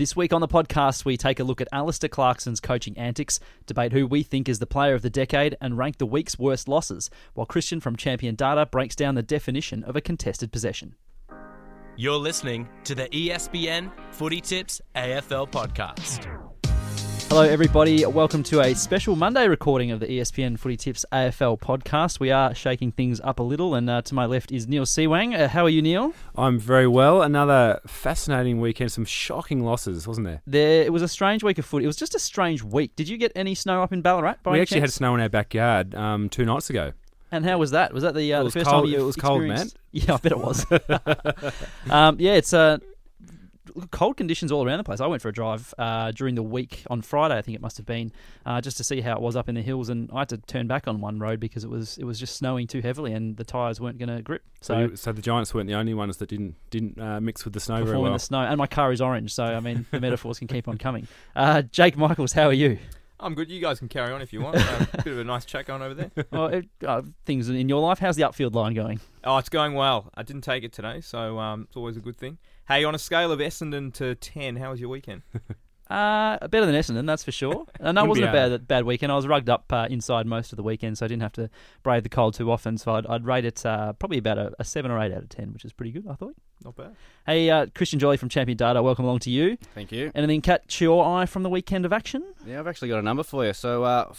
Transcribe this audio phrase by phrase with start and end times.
[0.00, 3.92] This week on the podcast, we take a look at Alistair Clarkson's coaching antics, debate
[3.92, 7.10] who we think is the player of the decade, and rank the week's worst losses,
[7.34, 10.94] while Christian from Champion Data breaks down the definition of a contested possession.
[11.98, 16.49] You're listening to the ESPN Footytips AFL podcast.
[17.30, 18.04] Hello, everybody.
[18.04, 22.18] Welcome to a special Monday recording of the ESPN Footytips AFL podcast.
[22.18, 25.38] We are shaking things up a little, and uh, to my left is Niall Seewang.
[25.38, 26.12] Uh, how are you, Niall?
[26.36, 27.22] I'm very well.
[27.22, 28.90] Another fascinating weekend.
[28.90, 30.42] Some shocking losses, wasn't there?
[30.44, 31.84] There, it was a strange week of footy.
[31.84, 32.96] It was just a strange week.
[32.96, 34.36] Did you get any snow up in Ballarat?
[34.42, 36.92] By we actually had snow in our backyard um, two nights ago.
[37.30, 37.94] And how was that?
[37.94, 40.14] Was that the, uh, It the first cold- time you it was cold, experienced- Yeah,
[40.14, 40.66] I bet it was.
[41.90, 42.78] um, yeah, it's uh,
[43.90, 45.00] cold conditions all around the place.
[45.00, 47.76] I went for a drive uh, during the week on Friday, I think it must
[47.76, 48.10] have been,
[48.46, 50.38] uh, just to see how it was up in the hills, and I had to
[50.38, 53.36] turn back on one road because it was it was just snowing too heavily, and
[53.36, 54.42] the tyres weren't going to grip.
[54.60, 54.80] So, So.
[54.80, 57.60] you- so the Giants weren't the only ones that didn't didn't uh, mix with the
[57.60, 58.12] snow very well.
[58.12, 60.78] the snow, and my car is orange, so I mean the metaphors can keep on
[60.78, 61.06] coming.
[61.36, 62.78] Uh, Jake Michaels, how are you?
[63.22, 63.50] I'm good.
[63.50, 64.56] You guys can carry on if you want.
[64.56, 66.10] Um, bit of a nice chat going over there.
[66.32, 67.98] oh, it, uh, things in your life.
[67.98, 68.98] How's the upfield line going?
[69.24, 70.10] Oh, it's going well.
[70.14, 72.38] I didn't take it today, so um, it's always a good thing.
[72.70, 75.22] Hey, on a scale of Essendon to 10, how was your weekend?
[75.90, 77.66] Uh, better than Essendon, that's for sure.
[77.80, 79.10] And that wasn't a bad bad weekend.
[79.10, 81.50] I was rugged up uh, inside most of the weekend, so I didn't have to
[81.82, 82.78] brave the cold too often.
[82.78, 85.28] So I'd, I'd rate it uh, probably about a, a seven or eight out of
[85.30, 86.36] ten, which is pretty good, I thought.
[86.64, 86.94] Not bad.
[87.26, 89.56] Hey, uh, Christian Joly from Champion Data, welcome along to you.
[89.74, 90.12] Thank you.
[90.14, 92.22] Anything catch your eye from the weekend of action?
[92.46, 93.52] Yeah, I've actually got a number for you.
[93.52, 94.12] So, uh,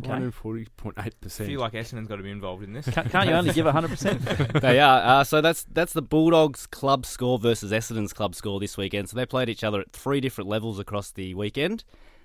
[0.00, 0.66] 440.8%.
[0.96, 1.08] Okay.
[1.08, 2.88] 140.8 I feel like Essendon's got to be involved in this.
[2.88, 4.20] Can't, can't you only give hundred percent?
[4.60, 5.20] they are.
[5.20, 9.08] Uh, so that's that's the Bulldogs club score versus Essendon's club score this weekend.
[9.08, 11.84] So they played each other at three different levels across the weekend.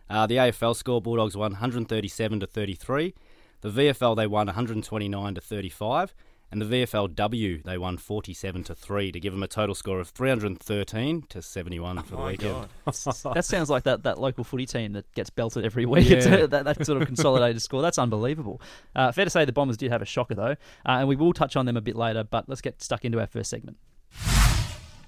[0.09, 3.13] Uh, the AFL score Bulldogs won 137 to 33.
[3.61, 6.15] The VFL they won 129 to 35,
[6.51, 10.09] and the VFLW they won 47 to three to give them a total score of
[10.09, 12.67] 313 to 71 for the weekend.
[12.85, 16.09] That sounds like that, that local footy team that gets belted every week.
[16.09, 16.45] Yeah.
[16.47, 17.81] that, that sort of consolidated score.
[17.81, 18.61] That's unbelievable.
[18.95, 21.33] Uh, fair to say the Bombers did have a shocker, though, uh, and we will
[21.33, 23.77] touch on them a bit later, but let's get stuck into our first segment.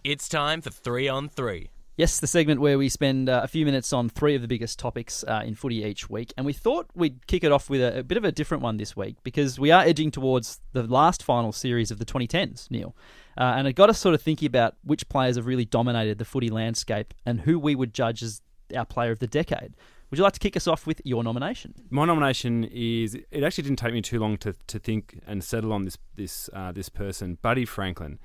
[0.03, 1.69] It's time for three on three.
[2.01, 4.79] Yes, the segment where we spend uh, a few minutes on three of the biggest
[4.79, 6.33] topics uh, in footy each week.
[6.35, 8.77] And we thought we'd kick it off with a, a bit of a different one
[8.77, 12.95] this week because we are edging towards the last final series of the 2010s, Niall.
[13.37, 16.25] Uh, and it got us sort of thinking about which players have really dominated the
[16.25, 18.41] footy landscape and who we would judge as
[18.75, 19.75] our player of the decade.
[20.09, 21.75] Would you like to kick us off with your nomination?
[21.91, 23.13] My nomination is.
[23.29, 26.49] It actually didn't take me too long to, to think and settle on this this
[26.51, 28.17] uh, this person, Buddy Franklin.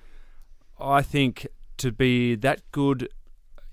[0.80, 3.10] I think to be that good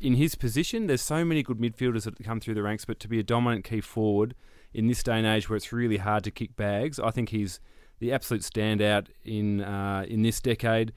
[0.04, 3.08] in his position, there's so many good midfielders that come through the ranks, but to
[3.08, 4.36] be a dominant key forward
[4.74, 7.62] in this day and age where it's really hard to kick bags, I think he's
[8.00, 10.92] the absolute standout in uh, in this decade.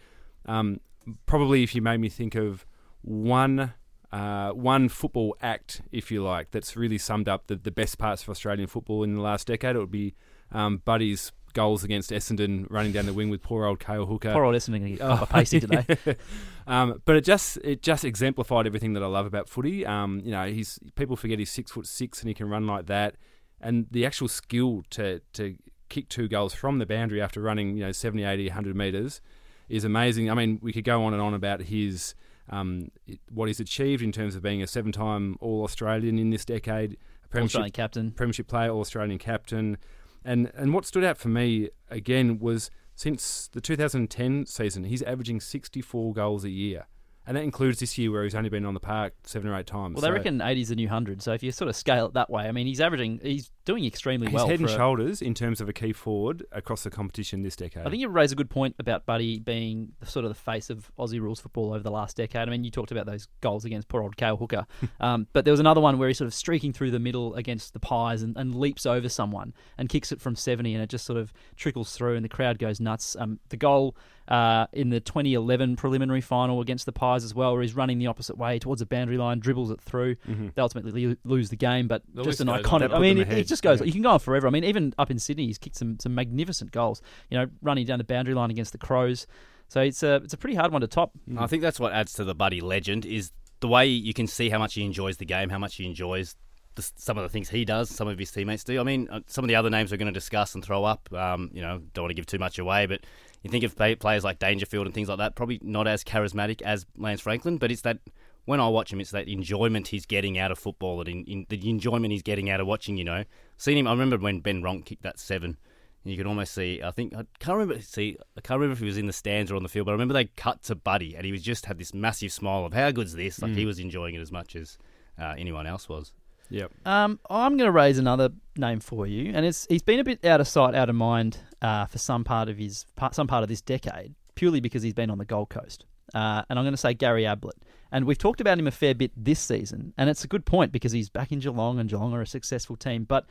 [0.45, 0.81] Um,
[1.25, 2.67] probably, if you made me think of
[3.03, 3.75] one
[4.11, 8.25] uh, one football act, if you like, that's really summed up the, the best parts
[8.25, 10.15] of Australian football in the last decade, it would be
[10.51, 14.33] um, Buddy's goals against Essendon, running down the wing with poor old Cale Hooker.
[14.33, 15.87] Poor old Essendon going to get proper pacey today.
[16.67, 19.87] um, but it just it just exemplified everything that I love about footy.
[19.87, 22.87] Um, you know, he's people forget he's six foot six and he can run like
[22.87, 23.17] that,
[23.61, 25.57] and the actual skill to to
[25.89, 29.21] kick two goals from the boundary after running you know 70, 80, 100 meters
[29.69, 30.31] is amazing.
[30.31, 32.15] I mean, we could go on and on about his
[32.51, 32.91] um,
[33.33, 37.29] what he's achieved in terms of being a seven-time All Australian in this decade, a
[37.29, 38.13] premiership captain.
[38.13, 39.79] premiership player, All Australian captain,
[40.27, 45.41] and and what stood out for me again was since the 2010 season, he's averaging
[45.41, 46.87] 64 goals a year,
[47.27, 49.67] and that includes this year where he's only been on the park seven or eight
[49.67, 49.95] times.
[49.95, 51.23] Well, they So reckon 80's the new 100.
[51.23, 53.85] So if you sort of scale it that way, I mean, he's averaging, he's doing
[53.85, 54.47] extremely he's well.
[54.47, 57.85] He's head and shoulders in terms of a key forward across the competition this decade.
[57.85, 60.91] I think you raise a good point about Buddy being sort of the face of
[60.99, 62.43] Aussie rules football over the last decade.
[62.43, 64.67] I mean, you talked about those goals against poor old Cale Hooker,
[65.01, 67.73] um, but there was another one where he's sort of streaking through the middle against
[67.73, 71.05] the Pies and, and leaps over someone and kicks it from 70, and it just
[71.05, 73.17] sort of trickles through, and the crowd goes nuts.
[73.19, 73.97] Um, the goal
[74.29, 78.07] uh, in the 2011 preliminary final against the Pies as well, where he's running the
[78.09, 80.17] opposite way towards the boundary line, dribbles it through.
[80.27, 82.93] They ultimately lo- lose the game, but The just an iconic.
[82.95, 83.81] I mean, it, it just goes.
[83.81, 83.87] yeah.
[83.87, 84.47] You can go on forever.
[84.47, 87.03] I mean, even up in Sydney, he's kicked some some magnificent goals.
[87.31, 89.27] You know, running down the boundary line against the Crows.
[89.69, 91.13] So it's a it's a pretty hard one to top.
[91.37, 94.49] I think that's what adds to the Buddy legend is the way you can see
[94.51, 96.37] how much he enjoys the game, how much he enjoys
[96.75, 98.79] the, some of the things he does, some of his teammates do.
[98.79, 101.11] I mean, uh, some of the other names we're going to discuss and throw up.
[101.13, 103.01] Um, you know, don't want to give too much away, but
[103.47, 106.87] you think of players like Dangerfield and things like that, probably not as charismatic as
[106.97, 107.99] Lance Franklin, but it's that
[108.45, 111.47] when I watch him, it's that enjoyment he's getting out of football, and in, in,
[111.49, 112.97] the enjoyment he's getting out of watching.
[112.97, 113.25] You know,
[113.57, 113.87] seeing him.
[113.89, 115.57] I remember when Ben Ronke kicked that seven
[116.05, 116.81] And You can almost see.
[116.83, 117.83] I think I can't remember.
[117.83, 119.93] See, I can't remember if he was in the stands or on the field, but
[119.93, 122.73] I remember they cut to Buddy, and he was just had this massive smile of
[122.73, 123.43] how good's this?
[123.43, 123.57] Like Mm.
[123.57, 124.79] he was enjoying it as much as
[125.19, 126.13] uh, anyone else was.
[126.51, 126.73] Yep.
[126.85, 130.25] Um, I'm going to raise another name for you, and it's he's been a bit
[130.25, 133.49] out of sight, out of mind uh, for some part of his some part of
[133.49, 135.85] this decade, purely because he's been on the Gold Coast.
[136.15, 137.57] Uh, and I'm going to say Gary Ablett.
[137.91, 140.73] And we've talked about him a fair bit this season, and it's a good point
[140.73, 143.05] because he's back in Geelong, and Geelong are a successful team.
[143.05, 143.27] But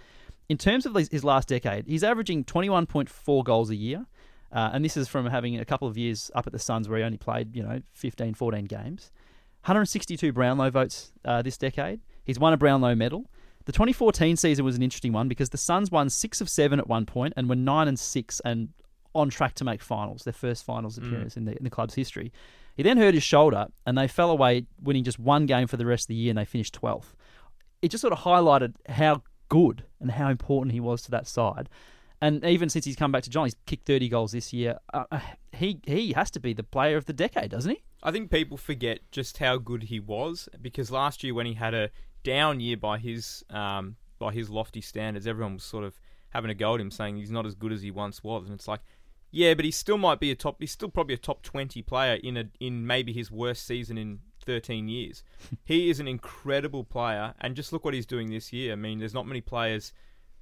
[0.50, 4.06] in terms of his, his last decade, he's averaging 21.4 goals a year.
[4.52, 7.00] Uh, and this is from having a couple of years up at the Suns where
[7.00, 9.12] he only played, you know, 15, 14 games.
[9.64, 12.00] 162 Brownlow votes uh, this decade.
[12.26, 13.30] He's won a Brownlow medal.
[13.66, 16.88] The 2014 season was an interesting one because the Suns won six of seven at
[16.88, 18.70] one point and were nine and six and
[19.16, 22.32] on track to make finals, their first finals appearance in, the, in the club's history.
[22.76, 25.86] He then hurt his shoulder and they fell away, winning just one game for the
[25.86, 27.14] rest of the year and they finished 12th.
[27.82, 31.70] It just sort of highlighted how good and how important he was to that side.
[32.22, 34.80] And even since he's come back to John, he's kicked 30 goals this year.
[34.94, 35.20] Uh, uh,
[35.54, 37.84] he he has to be the player of the decade, doesn't he?
[38.04, 41.74] I think people forget just how good he was because last year when he had
[41.74, 41.90] a
[42.26, 46.00] down year by his um, by his lofty standards, everyone was sort of
[46.30, 48.54] having a go at him, saying he's not as good as he once was, and
[48.54, 48.82] it's like,
[49.32, 50.58] yeah, but he still might be a top.
[50.60, 54.20] He's still probably a top twenty player in a in maybe his worst season in
[54.46, 55.24] 13 years.
[55.66, 58.74] he is an incredible player, and just look what he's doing this year.
[58.74, 59.94] I mean, there's not many players,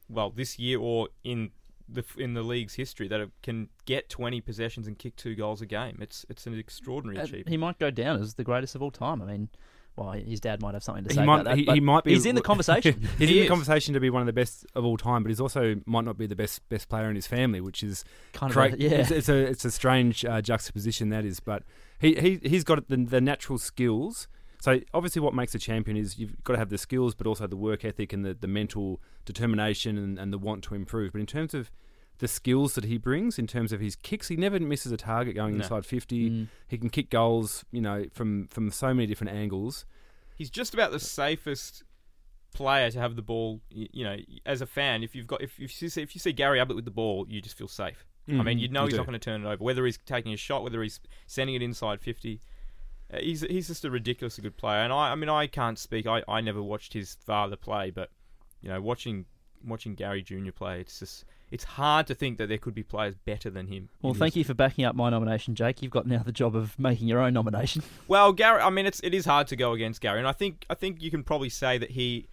[0.10, 1.52] well, this year or in
[1.90, 5.66] the in the league's history that can get 20 possessions and kick two goals a
[5.66, 5.98] game.
[6.02, 7.50] It's it's an extraordinary Uh, achievement.
[7.50, 9.22] he might go down as the greatest of all time.
[9.22, 9.50] I mean,
[9.96, 11.58] well, his dad might have something to He say might, about that.
[11.58, 12.14] he, he might be.
[12.14, 13.00] He's in the conversation.
[13.18, 13.46] he's He in is.
[13.46, 16.04] the conversation to be one of the best of all time, but he's also might
[16.06, 18.04] not be the best best player in his family, which is
[18.34, 18.90] kind of, a- yeah.
[18.92, 21.64] It's, it's a it's a strange uh, juxtaposition that is, but
[22.00, 24.28] he he he's got the, the natural skills.
[24.62, 27.48] So obviously, what makes a champion is you've got to have the skills, but also
[27.48, 31.12] the work ethic and the, the mental determination and, and the want to improve.
[31.12, 31.70] But in terms of
[32.20, 35.36] the skills that he brings, in terms of his kicks, he never misses a target
[35.36, 35.64] going No.
[35.64, 36.30] inside fifty.
[36.30, 36.48] Mm.
[36.68, 39.86] He can kick goals, you know, from from so many different angles.
[40.36, 41.84] He's just about the safest
[42.54, 43.62] player to have the ball.
[43.70, 46.32] You know, as a fan, if you've got if, if you see if you see
[46.32, 48.06] Gary Ablett with the ball, you just feel safe.
[48.30, 48.98] I mean, you know You he's do.
[49.00, 49.62] not going to turn it over.
[49.62, 52.40] Whether he's taking a shot, whether he's sending it inside fifty,
[53.14, 54.80] uh, he's he's just a ridiculously good player.
[54.80, 56.08] And I, I mean, I can't speak.
[56.08, 58.12] I, I never watched his father play, but
[58.62, 59.26] you know, watching
[59.66, 63.16] watching Gary Junior play, it's just it's hard to think that there could be players
[63.26, 63.90] better than him.
[64.02, 65.82] Well, thank you for backing up my nomination, Jake.
[65.82, 67.84] You've got now the job of making your own nomination.
[68.08, 70.66] Well, Gary, I mean, it's it is hard to go against Gary, and I think
[70.70, 72.28] I think you can probably say that he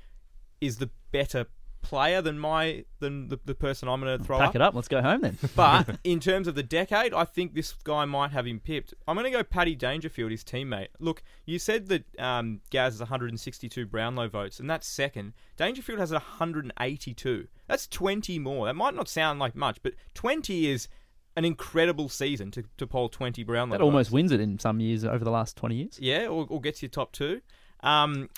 [0.60, 1.46] is the better
[1.82, 4.54] player than my than the, the person I'm going to throw Pack up.
[4.56, 4.74] it up.
[4.74, 5.38] Let's go home then.
[5.56, 8.94] But in terms of the decade, I think this guy might have him pipped.
[9.06, 10.88] I'm going to go Paddy Dangerfield, his teammate.
[10.98, 15.34] Look, you said that um, Gaz has 162 Brownlow votes, and that's second.
[15.56, 17.48] Dangerfield has 182.
[17.66, 18.66] That's 20 more.
[18.66, 20.88] That might not sound like much, but 20 is
[21.36, 25.04] an incredible season to, to poll 20 Brownlow That almost wins it in some years
[25.04, 25.98] over the last 20 years.
[26.00, 27.40] Yeah, or, or gets you top two.
[27.82, 28.28] Um,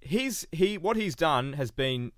[0.00, 2.12] he's he what he's done has been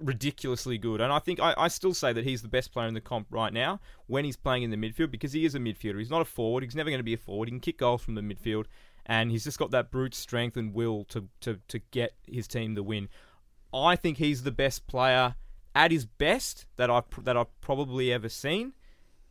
[0.00, 2.94] ridiculously good, and I think I, I still say that he's the best player in
[2.94, 5.98] the comp right now when he's playing in the midfield because he is a midfielder.
[5.98, 6.64] He's not a forward.
[6.64, 7.48] He's never going to be a forward.
[7.48, 8.66] He can kick goals from the midfield,
[9.06, 12.74] and he's just got that brute strength and will to to to get his team
[12.74, 13.08] the win.
[13.72, 15.34] I think he's the best player
[15.74, 18.74] at his best that I have that I've probably ever seen.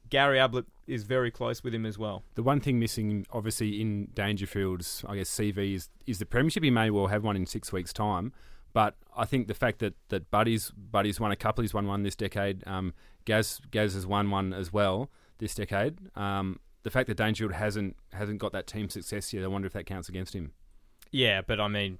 [0.10, 2.24] Gary Ablett is very close with him as well.
[2.36, 6.64] The one thing missing, obviously, in Dangerfield's, I guess, CV is, is the premiership.
[6.64, 8.34] He may well have one in six weeks' time,
[8.74, 12.04] but I think the fact that, that Buddy's Buddy's won a couple, he's won one
[12.04, 12.66] this decade.
[12.68, 12.94] Um,
[13.26, 15.98] Gaz Gaz has won one as well this decade.
[16.16, 19.74] Um, the fact that Dangerfield hasn't hasn't got that team success yet, I wonder if
[19.74, 20.52] that counts against him.
[21.12, 22.00] Yeah, but I mean,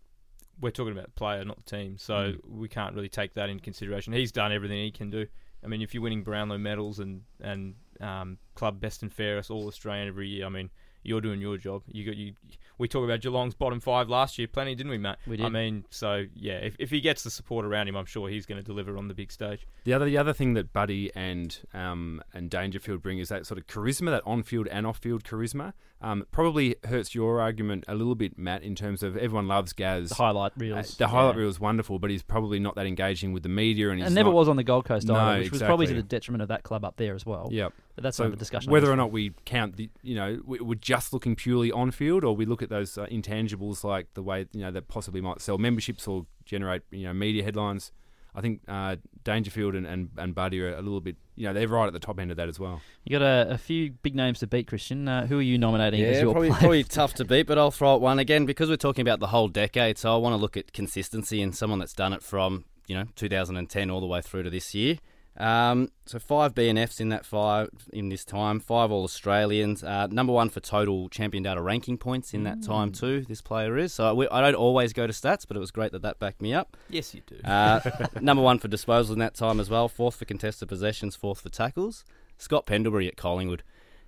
[0.60, 2.40] we're talking about the player, not the team, so Mm.
[2.50, 4.12] we can't really take that into consideration.
[4.14, 5.28] He's done everything he can do.
[5.64, 9.68] I mean, if you're winning Brownlow medals and and um, club best and fairest All
[9.68, 10.70] Australian every year, I mean,
[11.04, 11.84] you're doing your job.
[11.88, 12.34] You got you.
[12.78, 15.20] We talked about Geelong's bottom five last year, plenty, didn't we, Matt?
[15.28, 15.46] We did.
[15.46, 18.46] I mean, so yeah, if if he gets the support around him, I'm sure he's
[18.46, 19.68] going to deliver on the big stage.
[19.84, 23.60] The other the other thing that Buddy and um, and Dangerfield bring is that sort
[23.60, 25.74] of charisma, that on field and off field charisma.
[26.04, 30.10] Um, probably hurts your argument a little bit, Matt, in terms of everyone loves Gaz.
[30.10, 30.98] The highlight Uh, reels.
[30.98, 31.40] the highlight yeah.
[31.42, 34.16] reel is wonderful, but he's probably not that engaging with the media, and he's And
[34.16, 36.42] never not- was on the Gold Coast No, either, which was probably to the detriment
[36.42, 37.48] of that club up there as well.
[37.52, 37.74] Yep.
[37.96, 38.70] But that's So another discussion.
[38.70, 42.26] whether or not we count the, you know, we- we're just looking purely on field,
[42.26, 45.40] or we look at those uh, intangibles like the way you know that possibly might
[45.40, 47.94] sell memberships or generate you know media headlines.
[48.36, 51.68] I think uh, Dangerfield and, and, and Buddy are a little bit, you know, they're
[51.68, 52.82] right at the top end of that as well.
[53.04, 55.08] You got a, a few big names to beat, Christian.
[55.08, 56.60] Uh, who are you nominating as your probably, player?
[56.60, 59.28] probably tough to beat, but I'll throw out one again because we're talking about the
[59.28, 59.98] whole decade.
[59.98, 63.06] So I want to look at consistency and someone that's done it from you know
[63.16, 64.98] 2010 all the way through to this year.
[65.36, 69.84] Um, so five BNFs in that five in this time, five All Australians.
[69.84, 73.22] Uh, number one for total champion data ranking points in that time too.
[73.28, 73.94] This player is.
[73.94, 76.42] So we, I don't always go to stats, but it was great that that backed
[76.42, 76.78] me up.
[76.90, 77.38] Yes, you do.
[77.44, 77.80] Uh,
[78.22, 79.88] number one for disposal in that time as well.
[79.90, 81.16] Fourth for contested possessions.
[81.16, 82.06] Fourth for tackles.
[82.38, 83.64] Scott Pendlebury at Collingwood.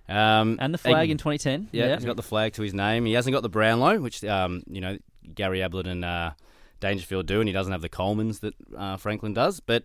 [0.08, 1.70] Um, And the flag he- in 2010.
[1.72, 3.04] yeah, he's got the flag to his name.
[3.04, 4.98] He hasn't got the Brownlow, which um, you know
[5.34, 6.30] Gary Ablett and uh,
[6.78, 9.58] Dangerfield do, and he doesn't have the Colemans that uh, Franklin does.
[9.58, 9.84] But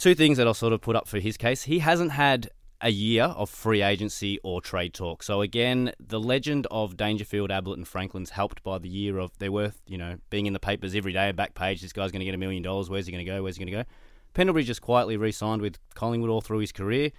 [0.00, 2.90] two things that I'll sort of put up for his case: he hasn't had a
[2.90, 5.22] year of free agency or trade talk.
[5.22, 9.52] So again, the legend of Dangerfield, Ablett, and Franklin's helped by the year of they're
[9.52, 11.82] worth you know being in the papers every day, back page.
[11.82, 12.90] This guy's going to get a million dollars.
[12.90, 13.42] Where's he going to go?
[13.42, 13.88] Where's he going to go?
[14.32, 17.10] Pendlebury just quietly re-signed with Collingwood all through his career.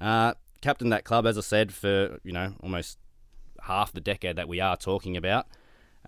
[0.00, 2.98] Uh, captained that club, as I said, for you know almost
[3.62, 5.46] half the decade that we are talking about.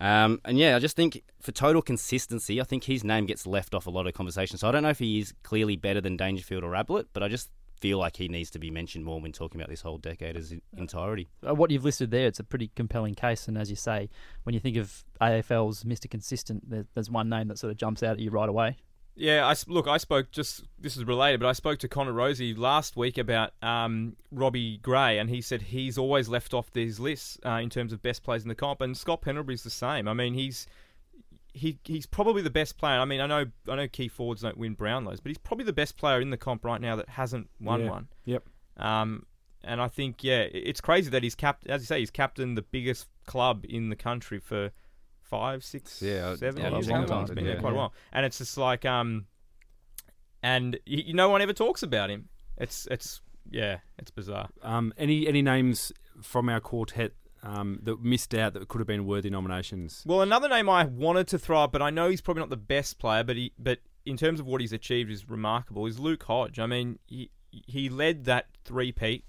[0.01, 3.75] Um, and yeah, I just think for total consistency, I think his name gets left
[3.75, 4.61] off a lot of conversations.
[4.61, 7.27] So I don't know if he is clearly better than Dangerfield or Ablett, but I
[7.27, 10.35] just feel like he needs to be mentioned more when talking about this whole decade
[10.35, 11.29] as in entirety.
[11.47, 13.47] Uh, what you've listed there, it's a pretty compelling case.
[13.47, 14.09] And as you say,
[14.41, 16.09] when you think of AFL's Mr.
[16.09, 16.63] Consistent,
[16.95, 18.77] there's one name that sort of jumps out at you right away.
[19.15, 19.87] Yeah, I look.
[19.87, 23.51] I spoke just this is related, but I spoke to Connor Rozee last week about
[23.61, 27.91] um, Robbie Gray, and he said he's always left off these lists uh, in terms
[27.93, 28.79] of best players in the comp.
[28.81, 30.07] And Scott Pendlebury's the same.
[30.07, 30.65] I mean, he's
[31.53, 32.99] he he's probably the best player.
[32.99, 35.73] I mean, I know I know key forwards don't win Brownlows, but he's probably the
[35.73, 37.89] best player in the comp right now that hasn't won Yeah.
[37.89, 38.07] one.
[38.25, 38.43] Yep.
[38.77, 39.25] Um,
[39.63, 42.61] and I think yeah, it's crazy that he's capt as you say, he's captained the
[42.63, 44.71] biggest club in the country for
[45.31, 46.87] five, six, Yeah, seven yeah, years.
[46.89, 47.59] long time, It's been there yeah.
[47.61, 49.25] quite a while, and it's just like um,
[50.43, 52.29] and y y- no one ever talks about him.
[52.57, 54.49] It's it's yeah, it's bizarre.
[54.61, 59.05] Um, any any names from our quartet um, that missed out that could have been
[59.05, 60.03] worthy nominations?
[60.05, 62.57] Well, another name I wanted to throw up, but I know he's probably not the
[62.57, 65.85] best player, but he but in terms of what he's achieved is remarkable.
[65.85, 66.59] Is Luke Hodge?
[66.59, 69.25] I mean, he he led that three peat.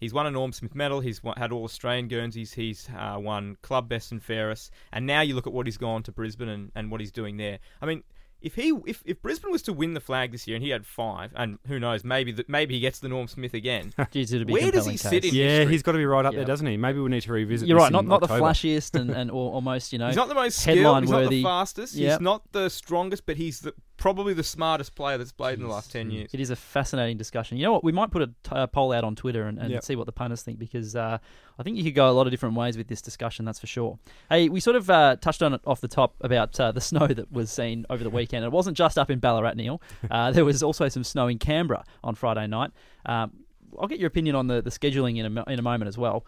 [0.00, 1.00] He's won a Norm Smith medal.
[1.00, 2.54] He's had all Australian Guernseys.
[2.54, 4.72] He's uh, won club best and fairest.
[4.92, 7.36] And now you look at what he's gone to Brisbane and, and what he's doing
[7.36, 7.58] there.
[7.82, 8.02] I mean,
[8.40, 10.86] if he if, if Brisbane was to win the flag this year and he had
[10.86, 13.92] five, and who knows, maybe that maybe he gets the Norm Smith again.
[14.10, 15.72] Geez, it'd be Where does compelling he sit in Yeah, history?
[15.72, 16.78] he's got to be right up there, doesn't he?
[16.78, 17.68] Maybe we need to revisit.
[17.68, 20.06] You're this right, not in not the flashiest and, and almost, you know.
[20.06, 20.78] He's not the most skilled.
[20.78, 21.36] headline He's not worthy.
[21.36, 21.94] the fastest.
[21.94, 22.10] Yep.
[22.12, 25.68] He's not the strongest, but he's the, probably the smartest player that's played in the
[25.70, 26.30] last ten years.
[26.34, 27.56] It is a fascinating discussion.
[27.58, 27.84] You know what?
[27.84, 29.84] We might put a t- a poll out on Twitter and, and Yep.
[29.84, 31.18] see what the punters think because uh,
[31.58, 33.44] I think you could go a lot of different ways with this discussion.
[33.44, 33.98] That's for sure.
[34.28, 37.06] Hey, we sort of uh, touched on it off the top about uh, the snow
[37.06, 38.44] that was seen over the weekend.
[38.44, 39.80] It wasn't just up in Ballarat, Niall.
[40.10, 42.72] Uh, there was also some snow in Canberra on Friday night.
[43.06, 43.30] Um,
[43.78, 46.26] I'll get your opinion on the, the scheduling in a, in a moment as well.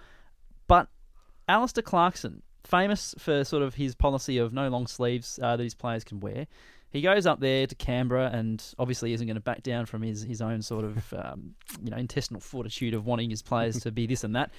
[0.68, 0.86] But
[1.48, 5.74] Alistair Clarkson, famous for sort of his policy of no long sleeves uh, that his
[5.74, 6.46] players can wear.
[6.92, 10.22] He goes up there to Canberra and obviously isn't going to back down from his,
[10.22, 14.06] his own sort of um, you know intestinal fortitude of wanting his players to be
[14.06, 14.50] this and that.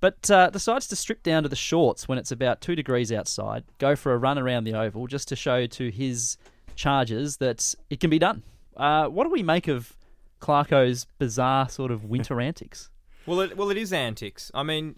[0.00, 3.62] But uh, decides to strip down to the shorts when it's about two degrees outside,
[3.78, 6.38] go for a run around the oval just to show to his
[6.74, 8.42] charges that it can be done.
[8.76, 9.94] Uh, what do we make of
[10.40, 12.90] Clarko's bizarre sort of winter antics?
[13.26, 14.50] Well, it, well, it is antics.
[14.54, 14.96] I mean,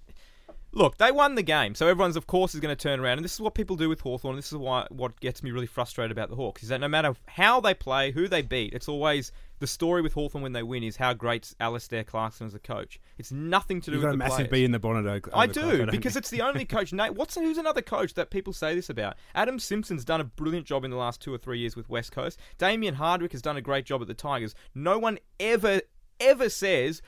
[0.74, 3.24] look, they won the game, so everyone's of course is going to turn around, and
[3.24, 4.36] this is what people do with Hawthorn.
[4.36, 7.14] This is why what gets me really frustrated about the Hawks is that no matter
[7.26, 10.82] how they play, who they beat, it's always the story with Hawthorn when they win
[10.82, 13.00] is how great's Alistair Clarkson is as a coach.
[13.18, 14.50] It's nothing to do You've with got a the massive players.
[14.50, 15.06] bee in the bonnet.
[15.06, 16.92] over I do don't because it's the only coach.
[16.92, 19.16] Nate, what's who's another coach that people say this about?
[19.34, 22.12] Adam Simpson's done a brilliant job in the last two or three years with West
[22.12, 22.38] Coast.
[22.58, 24.54] Damien Hardwick has done a great job at the Tigers.
[24.74, 25.80] No one ever
[26.20, 27.02] ever says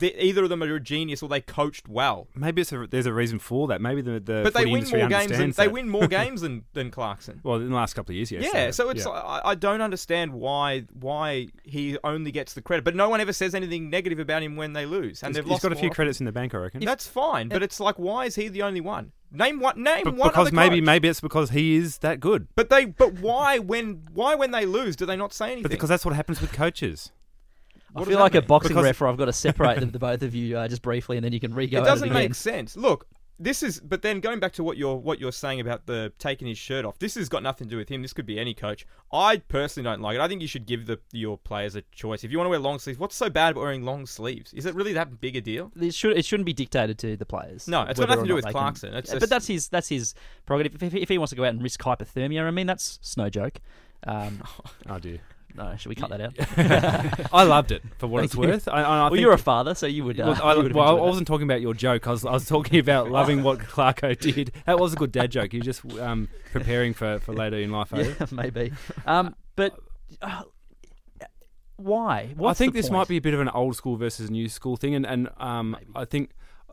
[0.00, 2.28] either of them are a genius or they coached well.
[2.34, 3.80] Maybe it's a, there's a reason for that.
[3.80, 6.90] Maybe the, the But they win more games than they win more games than, than
[6.90, 7.40] Clarkson.
[7.42, 8.50] Well, in the last couple of years, yes.
[8.52, 9.12] Yeah, so it's yeah.
[9.12, 13.32] I, I don't understand why why he only gets the credit, but no one ever
[13.32, 15.90] says anything negative about him when they lose, and He's- they've he's got a few
[15.90, 16.84] credits in the bank, I reckon.
[16.84, 19.12] That's fine, but it's like, why is he the only one?
[19.30, 19.82] Name one.
[19.82, 20.84] Name But one because maybe coach.
[20.86, 22.46] maybe it's because he is that good.
[22.54, 25.62] But they, but why when why when they lose do they not say anything?
[25.62, 27.10] But because that's what happens with coaches.
[27.96, 29.98] I feel like that a boxing Because- ref where I've got to separate the, the
[29.98, 31.80] both of you uh, just briefly, and then you can re-go.
[31.80, 32.22] it doesn't again.
[32.22, 32.76] make sense.
[32.76, 33.06] Look,
[33.38, 33.80] this is.
[33.80, 36.84] But then going back to what you're what you're saying about the taking his shirt
[36.84, 38.02] off, this has got nothing to do with him.
[38.02, 38.86] This could be any coach.
[39.12, 40.20] I personally don't like it.
[40.20, 42.22] I think you should give the your players a choice.
[42.24, 44.52] If you want to wear long sleeves, what's so bad about wearing long sleeves?
[44.54, 45.72] Is it really that big a deal?
[45.80, 47.66] It should it shouldn't be dictated to the players.
[47.66, 48.94] No, it's got nothing to do with they can- Clarkson.
[48.94, 50.14] It's just- but that's his that's his
[50.46, 50.80] prerogative.
[50.82, 53.60] If, if he wants to go out and risk hypothermia, I mean that's no joke.
[54.06, 54.42] Um,
[54.88, 55.18] Oh dear.
[55.56, 57.28] No, should we cut that out?
[57.32, 58.40] I loved it for what Thank it's you.
[58.40, 58.68] worth.
[58.68, 60.18] I, I, well, think- you're a father, so you would.
[60.18, 62.08] Uh, Look, I, you well, I wasn't talking about your joke.
[62.08, 64.52] I was, I was talking about loving what Clarko did.
[64.66, 65.52] That was a good dad joke.
[65.52, 67.92] You're just um, preparing for, for later in life.
[67.94, 68.72] Yeah, maybe.
[69.06, 69.78] Um, but
[70.20, 70.42] uh,
[71.76, 72.34] why?
[72.44, 72.98] I think this point?
[72.98, 75.76] might be a bit of an old school versus new school thing, and and um,
[75.94, 76.30] I think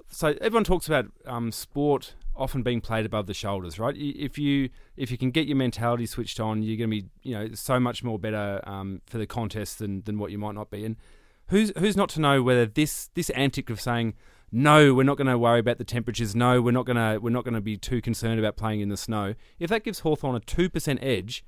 [0.09, 0.35] so.
[0.41, 3.95] Everyone talks about um, sport often being played above the shoulders, right?
[3.97, 7.35] If you if you can get your mentality switched on, you're going to be you
[7.35, 10.69] know so much more better um, for the contest than than what you might not
[10.69, 10.85] be.
[10.85, 10.95] And
[11.47, 14.13] who's who's not to know whether this this antic of saying
[14.51, 16.35] no, we're not going to worry about the temperatures.
[16.35, 18.89] No, we're not going to we're not going to be too concerned about playing in
[18.89, 19.35] the snow.
[19.59, 21.45] If that gives Hawthorn a two percent edge,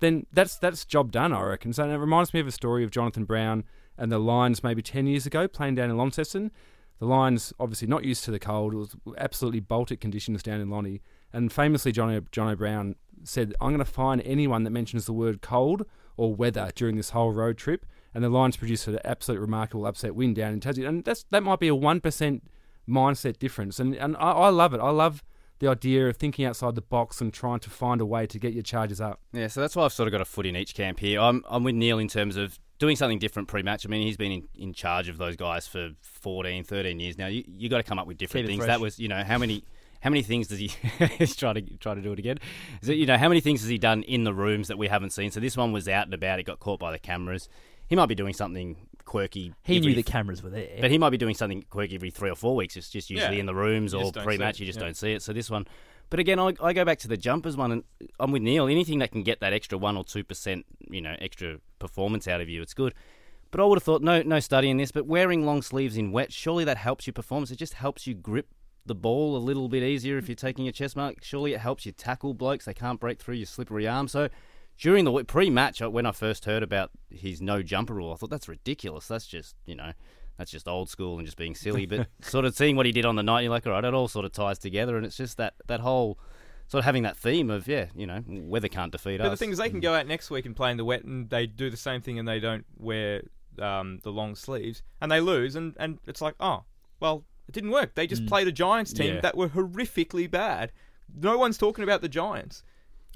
[0.00, 1.72] then that's that's job done, I reckon.
[1.72, 3.64] So it reminds me of a story of Jonathan Brown
[3.96, 6.50] and the Lions maybe ten years ago playing down in Launceston.
[7.00, 8.74] The Lions obviously not used to the cold.
[8.74, 11.02] It was absolutely Baltic conditions down in Lonnie.
[11.32, 15.40] And famously, Johnny Johnny Brown said, "I'm going to find anyone that mentions the word
[15.40, 19.86] cold or weather during this whole road trip." And the Lions produced an absolute remarkable
[19.86, 20.86] upset win down in Tassie.
[20.86, 22.44] And that's that might be a one percent
[22.88, 23.80] mindset difference.
[23.80, 24.80] And and I, I love it.
[24.80, 25.24] I love
[25.60, 28.52] the idea of thinking outside the box and trying to find a way to get
[28.52, 29.20] your charges up.
[29.32, 31.20] Yeah, so that's why I've sort of got a foot in each camp here.
[31.20, 33.86] I'm I'm with Niall in terms of doing something different pre-match.
[33.86, 37.28] I mean, he's been in, in charge of those guys for 14, 13 years now.
[37.28, 38.58] You you got to come up with different things.
[38.58, 38.66] fresh.
[38.68, 39.62] That was, you know, how many
[40.00, 40.68] how many things does he
[41.18, 42.38] he's trying to try to do it again?
[42.82, 44.88] Is it, you know, how many things has he done in the rooms that we
[44.88, 45.30] haven't seen?
[45.30, 46.40] So this one was out and about.
[46.40, 47.48] It got caught by the cameras.
[47.86, 49.52] He might be doing something quirky.
[49.64, 50.68] He every knew the cameras were there.
[50.80, 52.76] but he might be doing something quirky every three or four weeks.
[52.76, 53.40] It's just usually Yeah.
[53.40, 54.60] in the rooms or just don't see pre-match.
[54.60, 54.84] You just yeah.
[54.84, 55.22] don't see it.
[55.22, 55.66] So this one,
[56.10, 57.84] but again, I, I go back to the jumpers one, and
[58.18, 58.68] I'm with Niall.
[58.68, 62.40] Anything that can get that extra one or two percent, you know, extra performance out
[62.40, 62.94] of you, it's good.
[63.50, 64.92] But I would have thought no, no study in this.
[64.92, 67.50] But wearing long sleeves in wet, surely that helps your performance.
[67.50, 68.48] It just helps you grip
[68.86, 71.22] the ball a little bit easier if you're taking a chest mark.
[71.22, 72.64] Surely it helps you tackle blokes.
[72.64, 74.08] They can't break through your slippery arm.
[74.08, 74.28] So
[74.78, 78.30] during the pre-match, uh, when I first heard about his no jumper rule, I thought
[78.30, 79.08] that's ridiculous.
[79.08, 79.92] That's just you know,
[80.40, 81.84] that's just old school and just being silly.
[81.84, 83.92] But sort of seeing what he did on the night, you're like, all right, it
[83.92, 86.18] all sort of ties together, and it's just that that whole
[86.66, 89.32] sort of having that theme of yeah, you know, weather can't defeat But us.
[89.32, 91.28] the thing is, they can go out next week and play in the wet, and
[91.28, 93.22] they do the same thing, and they don't wear
[93.58, 96.64] um, the long sleeves, and they lose, and, and it's like, oh,
[97.00, 97.94] well, it didn't work.
[97.94, 99.20] They just played a Giants team Yeah.
[99.20, 100.72] that were horrifically bad.
[101.14, 102.62] No one's talking about the Giants.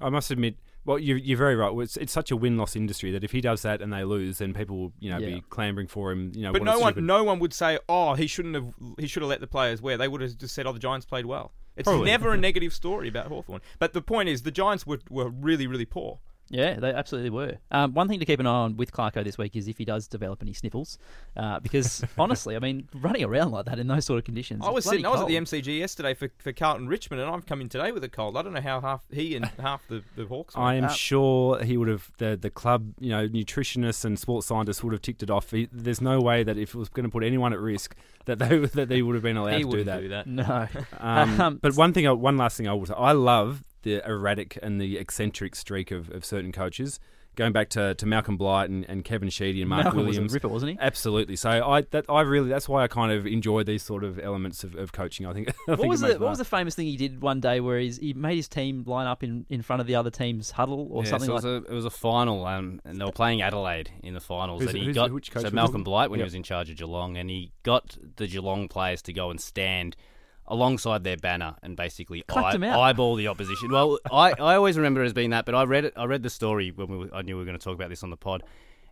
[0.03, 1.73] I must admit, well, you're, you're very right.
[1.79, 4.39] It's, it's such a win loss industry that if he does that and they lose,
[4.39, 5.37] then people will you know Yeah.
[5.37, 6.33] be clambering for him.
[6.35, 8.55] You know, But what a no one, stupid- no one would say, "Oh, he shouldn't
[8.55, 8.75] have.
[8.99, 11.07] He should have let the players wear." They would have just said, "Oh, the Giants
[11.07, 12.07] played well." It's Probably.
[12.07, 13.61] never a negative story about Hawthorn.
[13.81, 16.21] But the point is, the Giants were, were really, really poor.
[16.51, 17.57] Yeah, they absolutely were.
[17.71, 19.85] Um, one thing to keep an eye on with Clarko this week is if he
[19.85, 20.99] does develop any sniffles,
[21.37, 24.71] uh, because honestly, I mean, running around like that in those sort of conditions, I
[24.71, 25.07] was it's bloody sitting.
[25.07, 25.37] I was at the.
[25.37, 28.37] MCG yesterday for, for Carlton Richmond, and I've come in today with a cold.
[28.37, 30.55] I don't know how half he and half the, the Hawks.
[30.57, 34.47] I am Uh, sure he would have the the club, you know, nutritionists and sports
[34.47, 35.51] scientists would have ticked it off.
[35.51, 38.39] He, there's no way that if it was going to put anyone at risk, that
[38.39, 40.01] they that they would have been allowed he to do that.
[40.03, 40.27] do that.
[40.27, 40.69] No,
[41.01, 44.59] Um, Um, but one thing, one last thing I will say, I love the erratic
[44.63, 46.99] and the eccentric streak of, of certain coaches.
[47.37, 50.33] Going back to, to Malcolm Blight and, and Kevin Sheedy and Mark Malcolm Williams, was
[50.33, 50.79] a ripper, wasn't he?
[50.81, 51.35] Absolutely.
[51.35, 54.63] So I that I really that's why I kind of enjoy these sort of elements
[54.63, 55.27] of, of coaching.
[55.27, 55.49] I think.
[55.69, 57.81] I What think was the What was the famous thing he did one day where
[57.81, 60.87] he's, he made his team line up in, in front of the other team's huddle
[60.93, 63.05] or Yeah, something so like it was, a, it was a final, um, and they
[63.05, 64.63] were playing Adelaide in the finals.
[64.63, 65.83] Who's- and he got which coach so Malcolm?
[65.83, 69.13] Blight when he was in charge of Geelong, and he got the Geelong players to
[69.13, 69.97] go and stand
[70.47, 73.71] alongside their banner and basically eye, eyeball the opposition.
[73.71, 75.95] Well, I, I always remember it as being that, but I read it.
[75.97, 78.03] I read the story when we I knew we were going to talk about this
[78.03, 78.43] on the pod,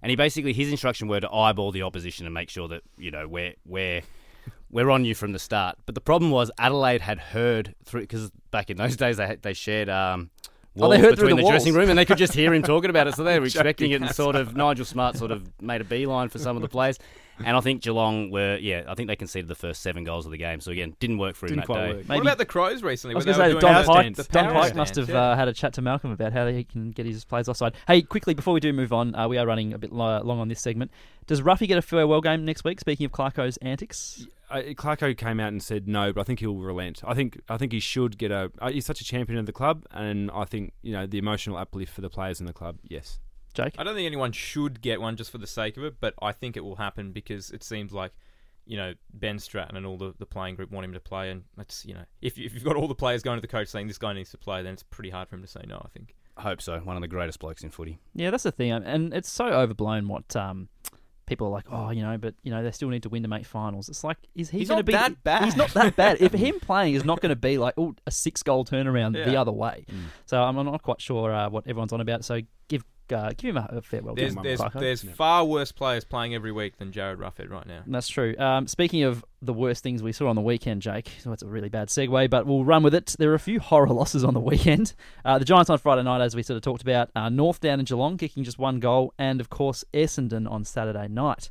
[0.03, 3.11] and he basically his instruction were to eyeball the opposition and make sure that you
[3.11, 4.03] know we're we're
[4.71, 5.79] we're on you from the start.
[5.87, 9.53] But the problem was Adelaide had heard through because back in those days they they
[9.53, 9.89] shared.
[9.89, 10.31] Um,
[10.75, 12.55] Oh, they walls heard through between the the, dressing room, and they could just hear
[12.55, 13.15] him talking about it.
[13.15, 16.31] So they were expecting it, and sort of Nigel Smart sort of made a beeline
[16.31, 16.99] for some of the players.
[17.45, 20.33] And I think Geelong were, yeah, I think they conceded the first seven goals of
[20.33, 20.61] the game.
[20.61, 21.89] So again, didn't work for him Didn't that quite day.
[21.95, 22.09] work.
[22.09, 23.15] Maybe- what about the Crows recently?
[23.15, 24.45] I was where going they to say were that doing Don the- Pyke, the Don
[24.45, 25.21] power Pyke must have yeah.
[25.23, 27.75] uh, had a chat to Malcolm about how he can get his players offside.
[27.89, 30.39] Hey, quickly before we do move on, uh, we are running a bit lo- long
[30.39, 30.91] on this segment.
[31.27, 32.79] Does Roughy get a farewell game next week?
[32.81, 36.55] Speaking of Clarko's antics, uh, Clarko came out and said no, but I think he'll
[36.57, 37.01] relent.
[37.07, 38.51] I think I think he should get a.
[38.61, 41.57] Uh, he's such a champion of the club, and I think you know the emotional
[41.57, 42.77] uplift for the players in the club.
[42.89, 43.19] Yes,
[43.55, 43.75] Jake.
[43.79, 46.33] I don't think anyone should get one just for the sake of it, but I
[46.33, 48.13] think it will happen because it seems like,
[48.67, 51.45] you know, Ben Stratton and all the, the playing group want him to play, and
[51.57, 53.89] that's you know, if, if you've got all the players going to the coach saying
[53.89, 55.77] this guy needs to play, then it's pretty hard for him to say no.
[55.77, 56.15] I think.
[56.37, 56.79] I hope so.
[56.79, 57.99] One of the greatest blokes in footy.
[58.15, 60.09] Yeah, that's the thing, um, and it's so overblown.
[60.09, 60.69] What um,
[61.27, 63.29] people are like, oh, you know, but you know, they still need to win to
[63.29, 63.89] make finals.
[63.89, 65.45] It's like, is he going to be that bad.
[65.45, 66.21] He's not that bad.
[66.21, 69.37] if him playing is not going to be like oh, a six goal turnaround the
[69.37, 69.85] other way.
[69.91, 70.05] Mm.
[70.27, 72.25] So I'm not quite sure uh, what everyone's on about.
[72.25, 74.15] So give uh, give him a, a farewell.
[74.15, 77.83] There's there's, there's far worse players playing every week than Jarryd Roughead right now.
[77.87, 78.37] That's true.
[78.39, 81.47] Um, speaking of the worst things we saw on the weekend, Jake, so that's a
[81.47, 83.17] really bad segue, but we'll run with it.
[83.19, 84.95] There are a few horror losses on the weekend.
[85.25, 87.79] Uh, the Giants on Friday night, as we sort of talked about, uh, North down
[87.79, 91.49] in Geelong kicking just one goal, and of course Essendon on Saturday night.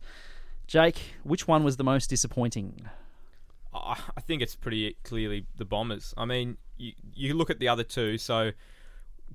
[0.67, 2.81] Jake, which one was the most disappointing?
[3.73, 6.13] I I think it's pretty clearly the Bombers.
[6.17, 8.17] I mean, you, you look at the other two.
[8.17, 8.51] So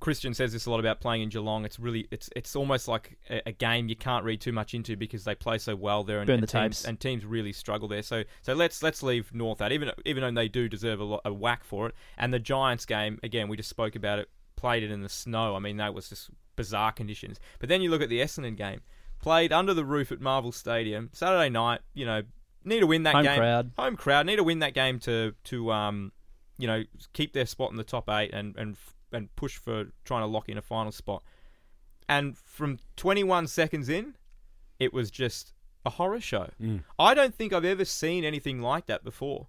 [0.01, 1.65] Christian says this a lot about playing in Geelong.
[1.65, 4.97] It's really it's it's almost like a, a game you can't read too much into
[4.97, 6.85] because they play so well there and, Burn and teams tapes.
[6.85, 8.03] and teams really struggle there.
[8.03, 11.23] So so let's let's leave North out even even though they do deserve a, lot,
[11.25, 11.95] a whack for it.
[12.19, 14.29] And the Giants game again, we just spoke about it.
[14.57, 15.55] Played it in the snow.
[15.55, 17.39] I mean, that was just bizarre conditions.
[17.59, 18.81] But then you look at the Essendon game,
[19.21, 21.81] played under the roof at Marvel Stadium Saturday night.
[21.95, 22.23] You know,
[22.65, 23.25] need to win that game.
[23.25, 23.39] Home game.
[23.39, 23.71] crowd.
[23.79, 26.13] Home crowd need to win that game to to um,
[26.59, 28.77] you know, keep their spot in the top eight and and
[29.17, 31.23] and push for trying to lock in a final spot.
[32.09, 34.15] And from 21 seconds in,
[34.79, 35.53] it was just
[35.85, 36.51] a horror show.
[36.63, 36.83] Mm.
[36.99, 39.49] I don't think I've ever seen anything like that before.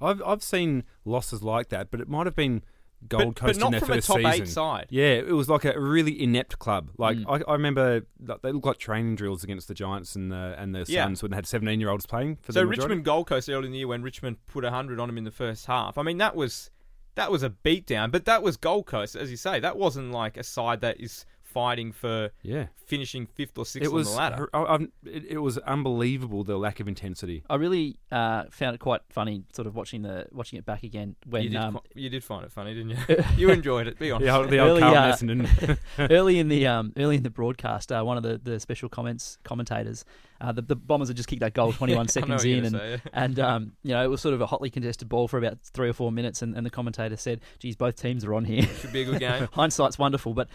[0.00, 2.62] I've I've seen losses like that, but it might have been
[3.08, 4.46] Gold but Coast not in their first top season.
[4.46, 4.86] side.
[4.90, 6.90] Yeah, it was like a really inept club.
[6.98, 7.42] Like Mm.
[7.46, 10.84] I, I remember they looked like training drills against the Giants and the and the
[10.88, 11.04] Yeah.
[11.04, 12.66] Suns when they had seventeen year olds playing for So the.
[12.66, 15.30] Richmond Gold Coast early in the year when Richmond put 100 on them in the
[15.30, 15.96] first half.
[15.98, 16.70] I mean, that was
[17.16, 19.58] that was a beatdown, but that was Gold Coast, as you say.
[19.58, 21.26] That wasn't like a side that is
[21.56, 24.08] fighting for Yeah, finishing fifth or sixth it was.
[24.08, 24.50] on the ladder.
[24.52, 27.44] I- I'm- it, it was unbelievable the lack of intensity.
[27.48, 31.16] I really uh, found it quite funny, sort of watching the watching it back again
[31.24, 33.24] when you, did, um, you did find it funny, didn't you?
[33.38, 33.98] you enjoyed it.
[33.98, 34.26] Be honest.
[34.26, 35.78] The old, the old Early, Carlton uh, Essendon.
[36.10, 39.38] early in the um, early in the broadcast, uh, one of the, the special comments
[39.42, 40.04] commentators,
[40.42, 43.10] uh, the, the Bombers had just kicked that goal 21 seconds in, and say, yeah.
[43.14, 45.88] and um, you know it was sort of a hotly contested ball for about three
[45.88, 48.92] or four minutes, and, and the commentator said, "Geez, both teams are on here." should
[48.92, 49.48] be a good game.
[49.52, 50.48] Hindsight's wonderful, but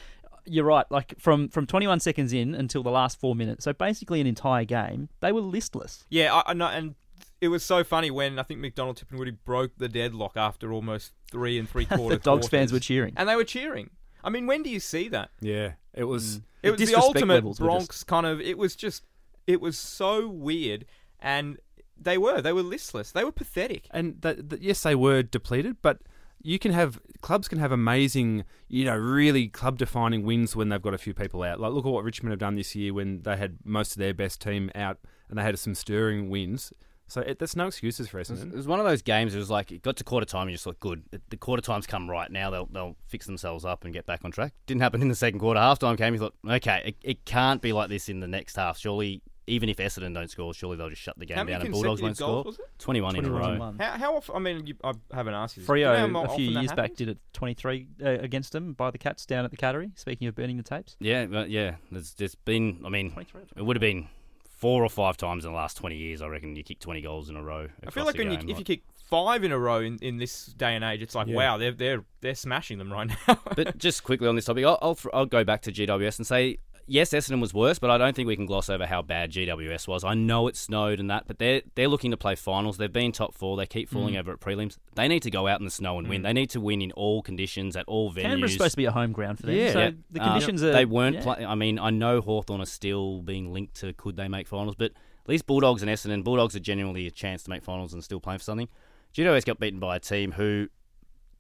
[0.45, 0.86] you're right.
[0.89, 4.65] Like from from 21 seconds in until the last four minutes, so basically an entire
[4.65, 6.06] game, they were listless.
[6.10, 6.95] Yeah, I, I know, and
[7.39, 11.69] it was so funny when I think McDonald-Tipungwuti broke the deadlock after almost three and
[11.69, 12.17] three the quarter.
[12.17, 13.13] Dogs fans were cheering.
[13.17, 13.89] and they were cheering.
[14.23, 15.30] I mean, when do you see that?
[15.39, 16.38] yeah, it was.
[16.38, 16.43] Mm.
[16.63, 18.39] It was the disrespect ultimate Bronx just- kind of.
[18.39, 19.04] It was just.
[19.47, 20.86] It was so weird,
[21.19, 21.58] and
[21.99, 22.41] they were.
[22.41, 23.12] They were listless.
[23.12, 23.88] They were pathetic.
[23.89, 25.99] And that, that, yes, they were depleted, but
[26.43, 30.82] you can have clubs can have amazing, you know, really club defining wins when they've
[30.82, 31.60] got a few people out.
[31.60, 34.13] Like look at what Richmond have done this year when they had most of their
[34.13, 34.97] best team out
[35.30, 36.73] and they had some stirring wins.
[37.08, 39.36] So it, that's no excuses for was, it was one of those games.
[39.36, 41.36] It was like it got to quarter time, and you just thought, "Good, the- the
[41.36, 42.49] quarter time's come right now.
[42.49, 45.39] They'll they'll fix themselves up and get back on track." Didn't happen in the second
[45.39, 45.60] quarter.
[45.60, 46.13] Half time came.
[46.13, 48.77] You thought, "Okay, it, it can't be like this in the next half.
[48.77, 51.62] Surely, even if Essendon don't score, surely they'll just shut the game How many down
[51.65, 52.80] and Bulldogs consecutive won't goals score." was it?
[52.80, 53.73] Twenty-one in a row.
[53.80, 54.36] How, how often?
[54.36, 55.62] I mean, you, I haven't asked you.
[55.62, 55.67] This.
[55.67, 57.88] Do you know how Frio mo- a few often that years back did it 23
[58.04, 59.91] uh, against them by the Cats down at the Cattery.
[59.97, 61.75] Speaking of burning the tapes, Yeah, but yeah.
[61.91, 62.82] There's there's been.
[62.86, 63.41] I mean, 23.
[63.58, 64.08] it would have been
[64.45, 66.21] four or five times in the last twenty years.
[66.21, 67.67] I reckon you kick twenty goals in a row.
[67.86, 69.97] I feel like a when you, game, if you kick five in a row in,
[70.01, 71.36] in this day and age, it's like Yeah.
[71.36, 73.39] wow, they're they're they're smashing them right now.
[73.56, 76.58] but just quickly on this topic, I'll, I'll, I'll go back to GWS and say,
[76.91, 79.88] yes, Essendon was worse, but I don't think we can gloss over how bad GWS
[79.88, 80.04] was.
[80.04, 82.77] I know it snowed and that, but they're they're looking to play finals.
[82.77, 83.58] They've been top four.
[83.58, 84.77] They keep falling over at prelims.
[84.95, 86.21] They need to go out in the snow and win.
[86.21, 88.21] They need to win in all conditions at all venues.
[88.23, 89.56] Canberra's supposed to be a home ground for them.
[89.56, 89.71] Yeah.
[89.73, 89.91] so Yeah.
[90.12, 90.71] the Uh, conditions are.
[90.73, 91.15] They weren't.
[91.17, 91.23] yeah.
[91.23, 94.75] Play, I mean, I know Hawthorn are still being linked to could they make finals,
[94.75, 98.04] but at least Bulldogs and Essendon, Bulldogs are genuinely a chance to make finals and
[98.04, 98.67] still playing for something.
[99.15, 100.67] GWS got beaten by a team who,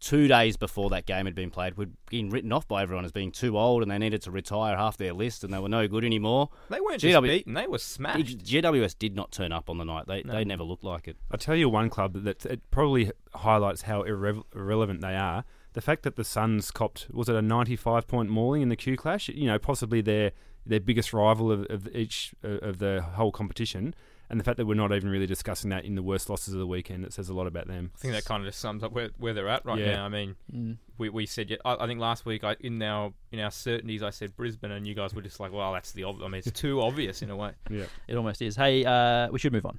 [0.01, 3.11] two days before that game had been played, were being written off by everyone as
[3.11, 5.87] being too old and they needed to retire half their list and they were no
[5.87, 6.49] good anymore.
[6.69, 8.39] they weren't just GW beaten; they were smashed.
[8.39, 10.07] GWS did not turn up on the night.
[10.07, 10.33] They No.
[10.33, 11.15] they never looked like it.
[11.31, 15.45] I'll tell you one club that it probably highlights how irre- irrelevant they are.
[15.73, 18.97] The fact that the Suns copped was it a 95 point mauling in the Q
[18.97, 19.29] Clash?
[19.29, 20.31] You know, possibly their
[20.65, 23.95] their biggest rival of, of each uh, of the whole competition,
[24.31, 26.59] and the fact that we're not even really discussing that in the worst losses of
[26.59, 27.91] the weekend, it says a lot about them.
[27.95, 29.97] I think that kind of just sums up where, where they're at right Yeah.
[29.97, 30.05] now.
[30.05, 30.77] I mean, Mm.
[30.97, 34.01] we, we said yeah, I, I think last week I, in our in our certainties
[34.01, 36.41] I said Brisbane, and you guys were just like, well, that's the ob- I mean,
[36.45, 37.51] it's too obvious in a way.
[37.69, 37.85] Yeah.
[38.07, 38.55] It almost is.
[38.55, 39.77] Hey, uh, we should move on.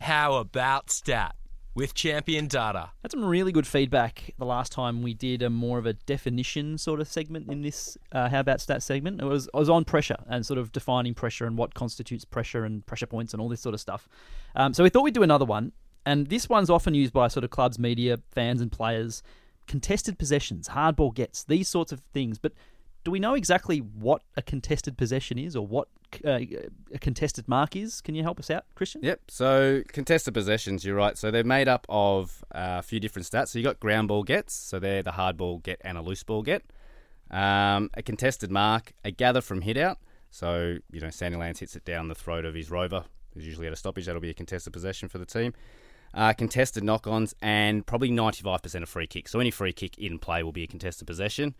[0.00, 1.34] How about stat
[1.76, 2.90] with champion data?
[3.02, 6.78] Had some really good feedback the last time we did a more of a definition
[6.78, 9.20] sort of segment in this uh, How About Stats segment.
[9.20, 12.64] It was, I was on pressure and sort of defining pressure and what constitutes pressure
[12.64, 14.08] and pressure points and all this sort of stuff.
[14.56, 15.72] Um, so we thought we'd do another one.
[16.06, 19.22] And this one's often used by sort of clubs, media, fans, and players.
[19.66, 22.38] Contested possessions, hardball gets, these sorts of things.
[22.38, 22.52] But
[23.06, 25.86] do we know exactly what a contested possession is or what
[26.24, 26.40] uh,
[26.92, 28.00] a contested mark is?
[28.00, 29.00] Can you help us out, Christian?
[29.04, 29.20] Yep.
[29.28, 31.16] So contested possessions, you're right.
[31.16, 33.50] So they're made up of uh, a few different stats.
[33.50, 34.54] So you got ground ball gets.
[34.54, 36.64] So they're the hard ball get and a loose ball get.
[37.30, 39.98] Um, a contested mark, a gather from hit out.
[40.32, 43.72] So, you know, Sandilands hits it down the throat of his rover, who's usually at
[43.72, 44.06] a stoppage.
[44.06, 45.54] That'll be a contested possession for the team.
[46.12, 49.30] Uh, contested knock ons, and probably 95% of free kicks.
[49.30, 51.54] So, any free kick in play will be a contested possession.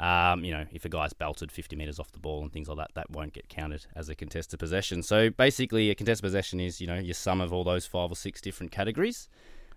[0.00, 2.78] Um, you know, if a guy's belted 50 metres off the ball and things like
[2.78, 5.02] that, that won't get counted as a contested possession.
[5.02, 8.16] So basically, a contested possession is, you know, your sum of all those five or
[8.16, 9.28] six different categories.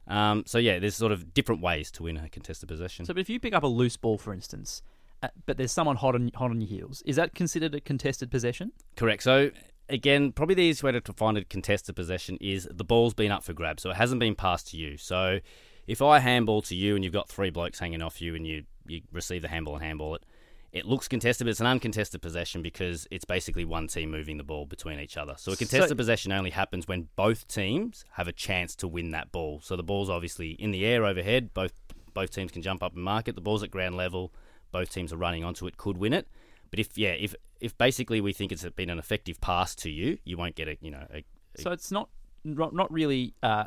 [0.07, 3.05] Um, so yeah, there's sort of different ways to win a contested possession.
[3.05, 4.81] So, but if you pick up a loose ball, for instance,
[5.23, 8.29] uh, but there's someone hot on hot on your heels, is that considered a contested
[8.29, 8.71] possession?
[8.95, 9.23] Correct.
[9.23, 9.51] So
[9.89, 13.43] again, probably the easiest way to find a contested possession is the ball's been up
[13.43, 14.97] for grabs, so it hasn't been passed to you.
[14.97, 15.39] So
[15.87, 18.63] if I handball to you and you've got three blokes hanging off you and you
[18.87, 20.23] you receive the handball and handball it,
[20.71, 24.43] it looks contested, but it's an uncontested possession because it's basically one team moving the
[24.43, 25.35] ball between each other.
[25.37, 29.11] So a contested So- possession only happens when both teams have a chance to win
[29.11, 29.61] that ball.
[29.61, 31.53] So the ball's obviously in the air overhead.
[31.53, 31.73] Both
[32.13, 33.35] both teams can jump up and mark it.
[33.35, 34.33] The ball's at ground level.
[34.71, 36.27] Both teams are running onto it, could win it.
[36.69, 40.17] But if yeah, if if basically we think it's been an effective pass to you,
[40.25, 41.23] you won't get a you know a,
[41.57, 42.09] So it's not
[42.43, 43.65] not not really uh,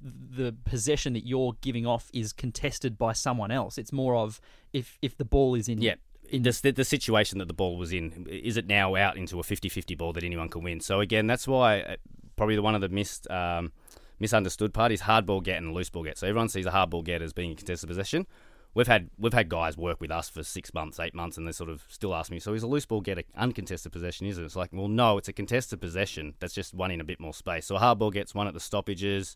[0.00, 3.78] the possession that you're giving off is contested by someone else.
[3.78, 4.40] It's more of
[4.72, 5.94] if if the ball is in Yeah.
[6.30, 9.42] In the, the, situation that the ball was in, is it now out into a
[9.42, 10.78] 50 50 ball that anyone can win?
[10.78, 11.96] So, again, that's why uh,
[12.36, 13.72] probably the one of the missed, um,
[14.18, 16.18] misunderstood part is hard ball get and loose ball get.
[16.18, 18.26] So, everyone sees a hard ball get as being a contested possession.
[18.74, 21.52] We've had we've had guys work with us for six months, eight months, and they
[21.52, 24.36] sort of still ask me, so is a loose ball get an uncontested possession, is
[24.36, 24.44] it?
[24.44, 26.34] It's like, well, no, it's a contested possession.
[26.40, 27.64] That's just one in a bit more space.
[27.64, 29.34] So, a hard ball gets one at the stoppages,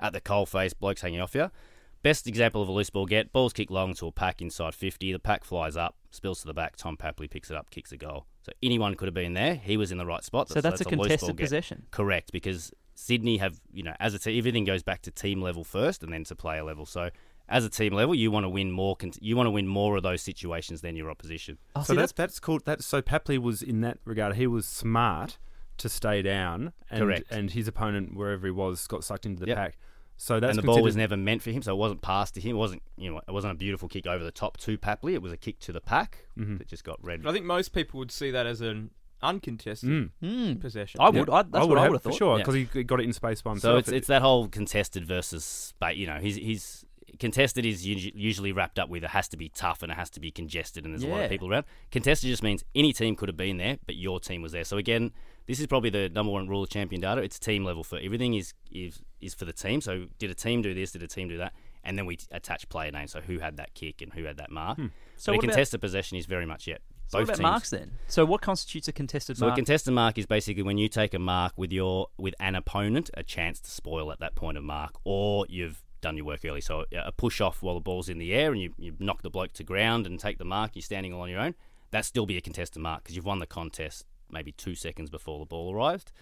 [0.00, 1.50] at the coalface, blokes hanging off you.
[2.02, 5.12] Best example of a loose ball get, balls kick long to a pack inside 50.
[5.12, 6.76] The pack flies up, spills to the back.
[6.76, 8.26] Tom Papley picks it up, kicks a goal.
[8.42, 9.56] So anyone could have been there.
[9.56, 10.48] He was in the right spot.
[10.48, 11.42] so that's, a loose ball contested get.
[11.44, 11.86] possession.
[11.90, 15.64] Correct, because Sydney have, you know, as a team, everything goes back to team level
[15.64, 16.86] first and then to player level.
[16.86, 17.10] So
[17.48, 18.96] as a team level, you want to win more.
[19.20, 21.58] You want to win more of those situations than your opposition.
[21.74, 22.60] Oh, So see, that's that's cool.
[22.64, 24.36] That's so Papley was in that regard.
[24.36, 25.38] He was smart
[25.78, 27.30] to stay down, and Correct.
[27.30, 29.56] and his opponent wherever he was got sucked into the Yep.
[29.56, 29.78] pack.
[30.20, 32.40] So that's and the ball was never meant for him, so it wasn't passed to
[32.40, 32.56] him.
[32.56, 35.12] It wasn't, you know, it wasn't a beautiful kick over the top to Papley.
[35.14, 36.58] It was a kick to the pack Mhm.
[36.58, 37.22] that just got red.
[37.22, 38.90] But I think most people would see that as an
[39.22, 40.10] uncontested Mm.
[40.22, 40.60] Mm.
[40.60, 41.00] possession.
[41.00, 41.30] I would.
[41.30, 42.02] I, that's what I have would have thought.
[42.02, 42.18] for thought.
[42.18, 42.44] sure Yeah.
[42.44, 45.88] because he got it in space by So it's it's that whole contested versus spa
[45.88, 46.84] You know, he's he's
[47.18, 50.20] contested is usually wrapped up with it has to be tough and it has to
[50.20, 51.64] be congested and there's a lot of people around.
[51.90, 54.64] Contested just means any team could have been there, but your team was there.
[54.64, 55.12] So again,
[55.46, 57.20] this is probably the number one rule of champion data.
[57.22, 59.80] It's team level for everything is is is for the team.
[59.80, 60.92] So did a team do this?
[60.92, 61.52] Did a team do that?
[61.84, 63.12] And then we attach player names.
[63.12, 64.76] So who had that kick and who had that mark?
[64.76, 64.86] Hmm.
[64.86, 66.82] So So what a about- contested possession is very much yet.
[67.06, 67.42] So what Both about teams.
[67.42, 67.92] marks then?
[68.06, 69.52] So what constitutes a contested So mark?
[69.52, 72.54] So a contested mark is basically when you take a mark with your with an
[72.54, 76.44] opponent, a chance to spoil at that point of mark, or you've done your work
[76.44, 76.60] early.
[76.60, 79.30] So a push off while the ball's in the air and you, you knock the
[79.30, 81.54] bloke to ground and take the mark, you're standing all on your own.
[81.90, 85.38] That still be a contested mark because you've won the contest maybe two seconds before
[85.38, 86.12] the ball arrived.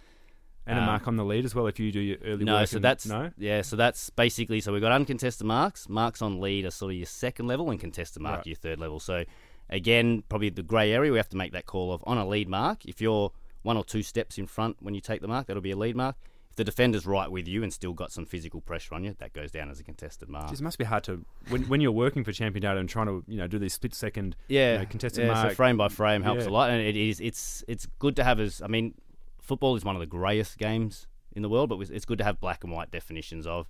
[0.66, 2.54] and a um, mark on the lead as well if you do your early No,
[2.54, 2.68] work.
[2.68, 3.30] so and- that's no.
[3.36, 5.88] yeah, so that's basically so we've got uncontested marks.
[5.88, 8.46] Marks on lead are sort of your second level, and contested mark Right.
[8.46, 9.00] your third level.
[9.00, 9.24] So
[9.70, 12.48] again, probably the grey area we have to make that call of on a lead
[12.48, 12.84] mark.
[12.84, 15.72] If you're one or two steps in front when you take the mark, that'll be
[15.72, 16.16] a lead mark.
[16.56, 19.50] The defender's right with you and still got some physical pressure on you, that goes
[19.50, 20.52] down as a contested mark.
[20.52, 23.22] It must be hard to when when you're working for champion data and trying to
[23.28, 25.50] you know do these split second yeah, you know, contested yeah, mark.
[25.50, 26.48] So frame by frame helps Yeah.
[26.50, 28.94] a lot, and it is it's it's good to have as I mean,
[29.40, 32.40] football is one of the greyest games in the world, but it's good to have
[32.40, 33.68] black and white definitions of.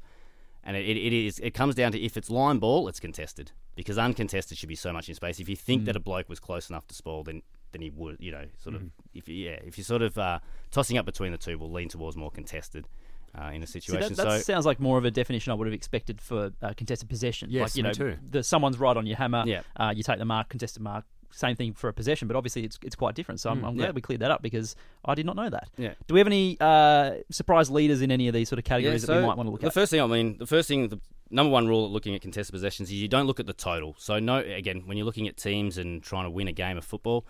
[0.62, 3.50] And it, it, it is it comes down to if it's line ball, it's contested
[3.74, 5.38] because uncontested should be so much in space.
[5.40, 5.86] If you think Mm.
[5.86, 7.42] that a bloke was close enough to spoil, then
[7.76, 8.82] then he would, you know, sort of.
[8.82, 8.88] Mm-hmm.
[9.18, 10.38] If yeah, if you're sort of uh,
[10.70, 12.86] tossing up between the two, will lean towards more contested
[13.38, 14.14] uh, in a See, situation.
[14.14, 16.72] that, that so sounds like more of a definition I would have expected for uh,
[16.76, 17.48] contested possession.
[17.50, 18.16] Yes, like you know, too.
[18.30, 19.44] the someone's right on your hammer.
[19.46, 19.60] Yeah.
[19.76, 21.04] Uh, you take the mark, contested mark.
[21.32, 23.40] Same thing for a possession, but obviously it's it's quite different.
[23.40, 23.94] So I'm, I'm glad Mm, yeah.
[23.94, 25.68] we cleared that up because I did not know that.
[25.76, 25.92] yeah.
[26.06, 29.16] Do we have any uh, surprise leaders in any of these sort of categories that
[29.16, 29.66] we might want to look at?
[29.66, 32.22] the first thing I mean, the first thing, the number one rule at looking at
[32.22, 33.94] contested possessions is you don't look at the total.
[33.98, 36.84] So no, again, when you're looking at teams and trying to win a game of
[36.84, 37.26] football,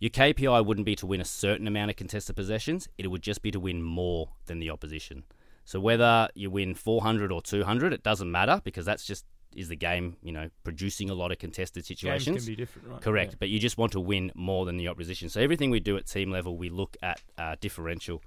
[0.00, 2.88] your KPI wouldn't be to win a certain amount of contested possessions.
[2.98, 5.24] It would just be to win more than the opposition.
[5.64, 9.24] So whether you win 400 or 200, it doesn't matter because that's just
[9.56, 12.44] is the game, you know, producing a lot of contested Games situations.
[12.44, 13.00] can be different, right?
[13.00, 13.36] Correct, Yeah.
[13.40, 15.28] but you just want to win more than the opposition.
[15.30, 18.22] So everything we do at team level, we look at uh, differential.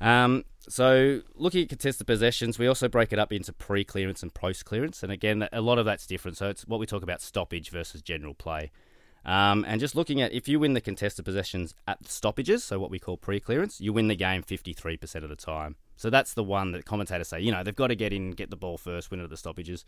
[0.00, 5.02] Um, so looking at contested possessions, we also break it up into pre-clearance and post-clearance,
[5.02, 6.36] and again, a lot of that's different.
[6.36, 8.70] So it's what we talk about stoppage versus general play.
[9.24, 12.78] Um, and just looking at if you win the contested possessions at the stoppages, so
[12.78, 15.76] what we call pre-clearance, you win the game 53% of the time.
[15.96, 18.50] So that's the one that commentators say, you know, they've got to get in, get
[18.50, 19.84] the ball first, win it at the stoppages.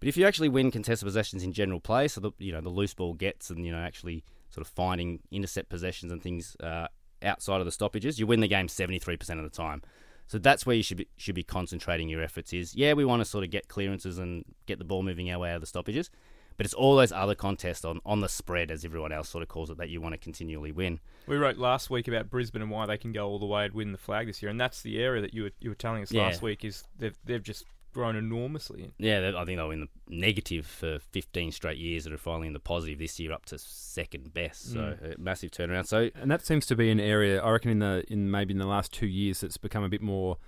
[0.00, 2.68] But if you actually win contested possessions in general play, so the you know the
[2.68, 6.88] loose ball gets and you know actually sort of finding intercept possessions and things uh,
[7.22, 9.82] outside of the stoppages, you win the game seventy three percent of the time.
[10.26, 12.52] So that's where you should be, should be concentrating your efforts.
[12.52, 15.38] Is yeah, we want to sort of get clearances and get the ball moving our
[15.38, 16.10] way out of the stoppages,
[16.56, 19.48] but it's all those other contests on, on the spread, as everyone else sort of
[19.48, 21.00] calls it, that you want to continually win.
[21.26, 23.74] We wrote last week about Brisbane and why they can go all the way and
[23.74, 26.02] win the flag this year, and that's the area that you were you were telling
[26.02, 26.22] us Yeah.
[26.22, 28.90] last week is they've they've just grown enormously.
[28.98, 32.18] Yeah, they- I think they were in the negative for 15 straight years that are
[32.18, 34.72] finally in the positive this year, up to second best.
[34.72, 35.86] So a massive turnaround.
[35.86, 38.58] So And that seems to be an area I reckon in the in maybe in
[38.58, 40.38] the last two years it's become a bit more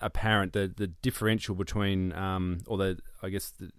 [0.00, 3.70] apparent the the differential between um or the I guess the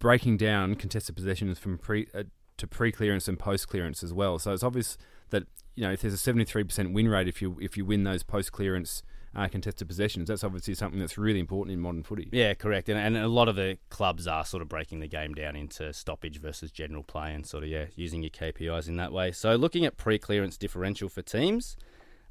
[0.00, 2.24] breaking down contested possessions from pre uh,
[2.56, 4.40] to pre clearance and post clearance as well.
[4.40, 4.98] So it's obvious
[5.30, 5.44] that
[5.76, 8.50] you know if there's a 73% win rate if you if you win those post
[8.50, 12.28] clearance uh, contested possessions, that's obviously something that's really important in modern footy.
[12.32, 12.88] Yeah, correct.
[12.88, 15.92] And, and a lot of the clubs are sort of breaking the game down into
[15.92, 19.30] stoppage versus general play and sort of, yeah, using your KPIs in that way.
[19.30, 21.76] So looking at pre clearance differential for teams,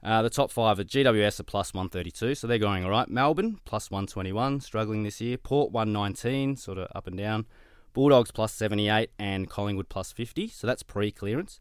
[0.03, 3.09] uh, the top five are GWS are plus 132, so they're going all right.
[3.09, 5.37] Melbourne plus 121, struggling this year.
[5.37, 7.45] Port 119, sort of up and down.
[7.93, 11.59] Bulldogs plus 78 and Collingwood plus 50, so that's pre clearance.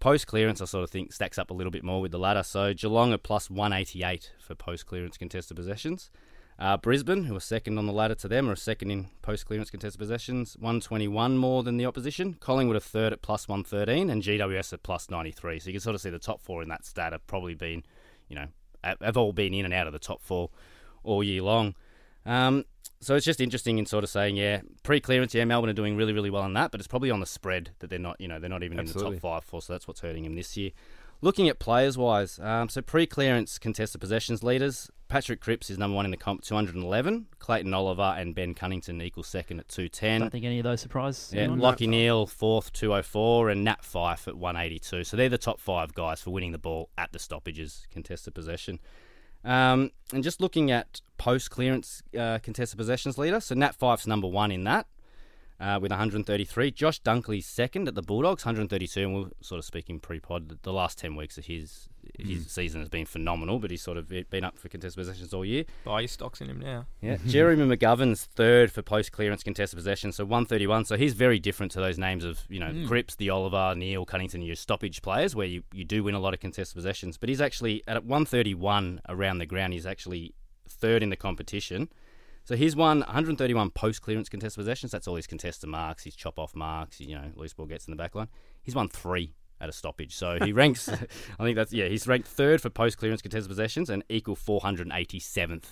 [0.00, 2.44] Post clearance, I sort of think stacks up a little bit more with the latter.
[2.44, 6.10] So Geelong are plus 188 for post clearance contested possessions.
[6.58, 9.70] Uh, Brisbane, who are second on the ladder to them, are second in post clearance
[9.70, 12.34] contested possessions, 121 more than the opposition.
[12.34, 15.60] Collingwood are third at plus 113, and GWS at plus 93.
[15.60, 17.84] So you can sort of see the top four in that stat have probably been,
[18.28, 18.46] you know,
[18.82, 20.50] have have all been in and out of the top four
[21.04, 21.74] all year long.
[22.26, 22.64] Um,
[23.00, 26.12] so it's just interesting in sort of saying, yeah, pre-clearance, yeah, Melbourne are doing really,
[26.12, 28.40] really well on that, but it's probably on the spread that they're not, you know,
[28.40, 29.08] they're not even Absolutely.
[29.08, 30.70] in the top five for, so that's what's hurting them this year.
[31.20, 36.10] Looking at players-wise, um, so pre-clearance contested possessions leaders, Patrick Cripps is number one in
[36.10, 37.26] the comp, 211.
[37.38, 40.16] Clayton Oliver and Ben Cunnington equal second at 210.
[40.16, 41.60] I don't think any of those surprise Yeah, anyone.
[41.60, 45.04] Lachie Neale fourth, 204, and Nat Fyfe at 182.
[45.04, 48.80] So they're the top five guys for winning the ball at the stoppages, contested possession.
[49.48, 54.28] Um, and just looking at post clearance uh, contested possessions leader, so Nat Fyfe's number
[54.28, 54.86] one in that
[55.58, 56.70] uh, with 133.
[56.70, 59.00] Josh Dunkley's second at the Bulldogs, 132.
[59.00, 62.48] And we're sort of speaking pre pod, the last 10 weeks of his his hmm.
[62.48, 65.64] season has been phenomenal, but he's sort of been up for contested possessions all year.
[65.84, 66.86] Buy your stocks in him now.
[67.00, 70.84] Yeah, Jeremy McGovern's third for post clearance contested possession, so 131.
[70.84, 72.86] So he's very different to those names of you know hmm.
[72.86, 76.34] Cripps, the Oliver, Neale, Cunnington, your stoppage players, where you, you do win a lot
[76.34, 77.16] of contested possessions.
[77.16, 79.72] But he's actually at 131 around the ground.
[79.72, 80.34] He's actually
[80.68, 81.88] third in the competition.
[82.44, 84.90] So he's won 131 post clearance contested possessions.
[84.90, 86.98] That's all his contested marks, his chop off marks.
[86.98, 88.28] You know, loose ball gets in the back line.
[88.62, 90.14] He's won three at a stoppage.
[90.14, 90.88] So he ranks.
[91.38, 91.86] I think that's yeah.
[91.86, 95.64] He's ranked third for post clearance contested possessions and equal 487th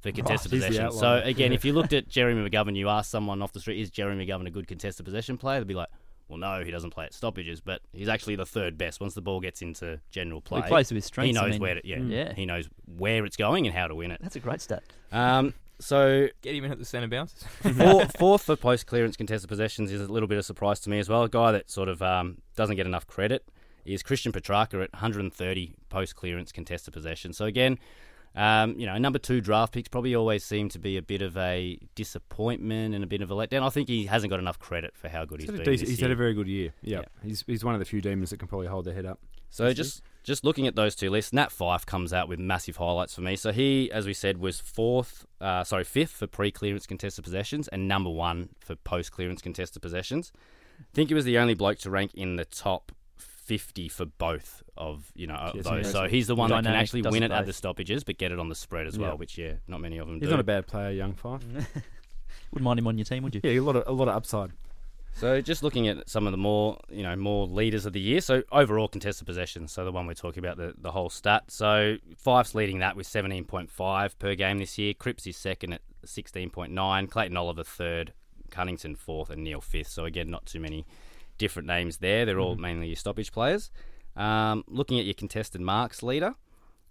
[0.00, 0.98] for contested possessions.
[0.98, 3.90] So again, if you looked at Jeremy McGovern, you ask someone off the street, is
[3.90, 5.60] Jeremy McGovern a good contested possession player?
[5.60, 5.88] They'd be like,
[6.28, 9.20] well, no, he doesn't play at stoppages, but he's actually the third best once the
[9.20, 10.62] ball gets into general play.
[10.62, 11.26] He plays to his strengths.
[11.26, 12.32] He knows I mean, where to, yeah, yeah.
[12.34, 14.20] he knows where it's going and how to win it.
[14.22, 14.84] That's a great stat.
[15.10, 17.42] Um, so Get him in at the centre bounces.
[17.76, 20.98] Four, fourth for post clearance contested possessions is a little bit of surprise to me
[20.98, 21.22] as well.
[21.24, 23.48] A guy that sort of um, doesn't get enough credit
[23.84, 27.36] is Christian Petracca at 130 post clearance contested possessions.
[27.36, 27.78] So again,
[28.36, 31.36] um, you know, number two draft picks probably always seem to be a bit of
[31.36, 33.62] a disappointment and a bit of a letdown.
[33.62, 35.68] I think he hasn't got enough credit for how good he's He's, had been.
[35.68, 36.72] a, decent, this he's had a very good year.
[36.82, 36.98] Yeah.
[36.98, 37.04] Yeah.
[37.24, 39.18] He's, he's one of the few demons that can probably hold their head up.
[39.50, 43.14] So just just looking at those two lists, Nat Fyfe comes out with massive highlights
[43.14, 43.36] for me.
[43.36, 47.88] So he, as we said, was fourth, uh, sorry, fifth for pre-clearance contested possessions and
[47.88, 50.32] number one for post-clearance contested possessions.
[50.80, 54.62] I think he was the only bloke to rank in the top fifty for both
[54.76, 55.90] of you know Yes, those.
[55.90, 57.46] So he's the one that can actually win it it at both.
[57.46, 59.14] the stoppages, but get it on the spread as well, Yeah.
[59.16, 60.30] which yeah, not many of them He's do.
[60.30, 61.42] not a bad player, young Fyfe.
[62.52, 63.40] Wouldn't mind him on your team, would you?
[63.44, 64.52] Yeah, a lot of a lot of upside.
[65.14, 68.20] So just looking at some of the more, you know, more leaders of the year.
[68.20, 69.72] So overall contested possessions.
[69.72, 71.44] So the one we're talking about, the, the whole stat.
[71.48, 74.94] So Fyfe's leading that with 17.5 per game this year.
[74.94, 77.10] Cripps is second at 16.9.
[77.10, 78.12] Clayton Oliver third.
[78.50, 79.88] Cunnington fourth and Neale fifth.
[79.88, 80.84] So again, not too many
[81.38, 82.26] different names there.
[82.26, 83.70] They're all mainly your stoppage players.
[84.16, 86.34] Um, looking at your contested marks leader.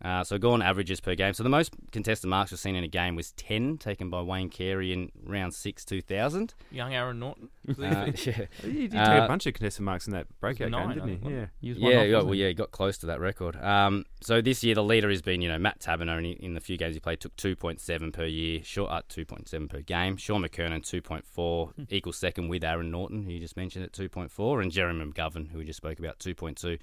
[0.04, 1.34] Uh, so go on averages per game.
[1.34, 4.50] So the most contested marks we've seen in a game was 10 taken by Wayne
[4.50, 6.54] Carey in round 6 2000.
[6.72, 7.50] Young Aaron Naughton.
[7.70, 8.46] Uh, yeah.
[8.64, 11.24] He did take Uh, a bunch of contested marks in that breakout nine, game, didn't
[11.30, 11.36] he?
[11.36, 11.46] Yeah.
[11.62, 12.42] He was one Yeah, off, yeah, wasn't well, he?
[12.42, 13.56] yeah, he got close to that record.
[13.58, 16.62] Um, so this year the leader has been, you know, Matt Taberner in, in the
[16.62, 20.18] few games he played took 2.7 per year, short at 2.7 per game.
[20.18, 24.72] Shaun McKernan 2.4 equals second with Aaron Naughton, who you just mentioned at 2.4, and
[24.72, 26.80] Jeremy McGovern, who we just spoke about 2.2.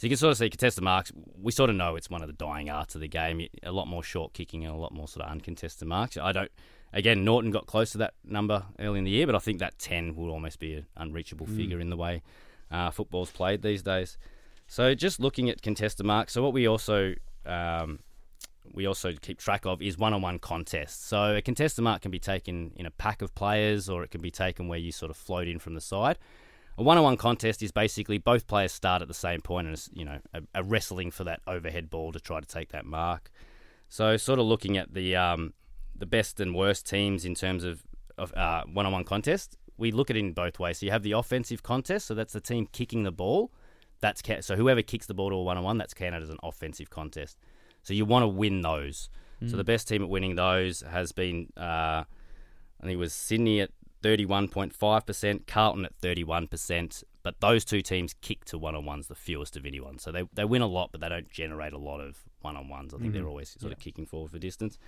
[0.00, 1.12] So you can sort of see contested marks.
[1.38, 3.46] We sort of know it's one of the dying arts of the game.
[3.62, 6.16] A lot more short kicking and a lot more sort of uncontested marks.
[6.16, 6.50] I don't,
[6.94, 9.78] Again, Naughton got close to that number early in the year, but I think that
[9.78, 12.22] 10 will almost be an unreachable figure in the way
[12.70, 14.16] uh, football's played these days.
[14.68, 16.32] So just looking at contested marks.
[16.32, 17.98] So what we also um,
[18.72, 21.04] we also keep track of is one-on-one contests.
[21.04, 24.22] So a contested mark can be taken in a pack of players, or it can
[24.22, 26.16] be taken where you sort of float in from the side.
[26.80, 30.02] A one-on-one contest is basically both players start at the same point and it's, you
[30.02, 33.30] know a, a wrestling for that overhead ball to try to take that mark.
[33.90, 35.52] So sort of looking at the um,
[35.94, 37.82] the best and worst teams in terms of,
[38.16, 40.78] of uh, one-on-one contest, we look at it in both ways.
[40.78, 43.52] So you have the offensive contest, so that's the team kicking the ball.
[44.00, 47.36] That's so whoever kicks the ball to a one-on-one, that's counted as an offensive contest.
[47.82, 49.10] So you want to win those.
[49.48, 53.60] So the best team at winning those has been, uh, I think it was Sydney
[53.60, 53.70] at
[54.02, 57.04] 31.5%, Carlton at 31%.
[57.22, 59.98] But those two teams kick to one on ones the fewest of anyone.
[59.98, 62.68] So they, they win a lot, but they don't generate a lot of one on
[62.68, 62.94] ones.
[62.94, 63.28] I think they're mm.
[63.28, 64.78] always sort of kicking forward for distance.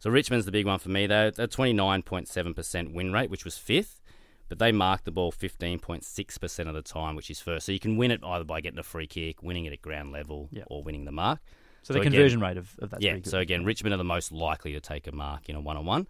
[0.00, 1.06] So Richmond's the big one for me.
[1.06, 4.00] They're, they're 29.7% win rate, which was fifth,
[4.48, 7.66] but they mark the ball 15.6% of the time, which is first.
[7.66, 10.10] So you can win it either by getting a free kick, winning it at ground
[10.12, 11.40] level, or winning the mark.
[11.82, 13.30] So the again- conversion rate of, of that's yeah, pretty good.
[13.30, 16.06] so again, Richmond are the most likely to take a mark in a one-on-one.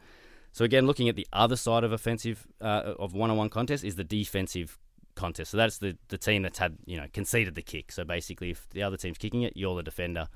[0.54, 4.04] So again, looking at the other side of offensive uh, of one-on-one contest is the
[4.04, 4.78] defensive
[5.16, 5.50] contest.
[5.50, 7.90] So that's the the team that's had you know conceded the kick.
[7.90, 10.28] So basically, if the other team's kicking it, you're the defender.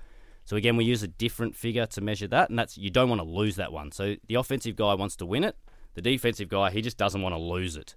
[0.45, 3.21] So again, we use a different figure to measure that, and that's you don't want
[3.21, 3.93] to lose that one.
[3.93, 5.57] So the offensive guy wants to win it.
[5.95, 7.95] The defensive guy, he just doesn't want to lose it.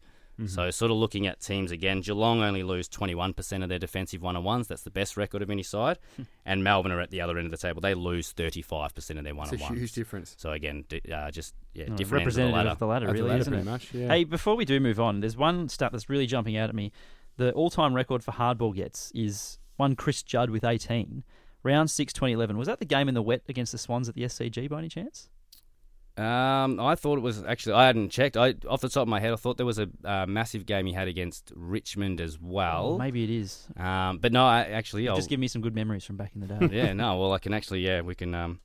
[0.48, 4.68] So sort of looking at teams again, Geelong only lose 21% of their defensive one-on-ones.
[4.68, 6.00] That's the best record of any side.
[6.46, 7.82] and Melbourne are at the other end of the table.
[7.82, 9.78] They lose 35% of their one-on-ones.
[9.80, 10.36] huge difference.
[10.38, 12.70] So again, d- uh, just yeah, Oh, different ends of the ladder.
[12.70, 13.72] of the ladder, At the really, ladder, isn't pretty it?
[13.72, 14.08] much, yeah.
[14.08, 16.92] Hey, before we do move on, there's one stat that's really jumping out at me.
[17.38, 21.24] The all-time record for hardball gets is one Chris Judd with 18.
[21.64, 22.58] Round 6, 2011.
[22.58, 24.90] Was that the game in the wet against the Swans at the SCG by any
[24.90, 25.30] chance?
[26.18, 27.74] Um, I thought it was actually.
[27.74, 28.36] I hadn't checked.
[28.36, 30.86] I off the top of my head, I thought there was a uh, massive game
[30.86, 32.98] he had against Richmond as well.
[32.98, 33.68] Maybe it is.
[33.78, 36.42] Um, but no, I actually, I'll, Just give me some good memories from back in
[36.42, 36.70] the day.
[36.72, 37.18] yeah, no.
[37.18, 38.60] Well, I can actually, yeah, we can um,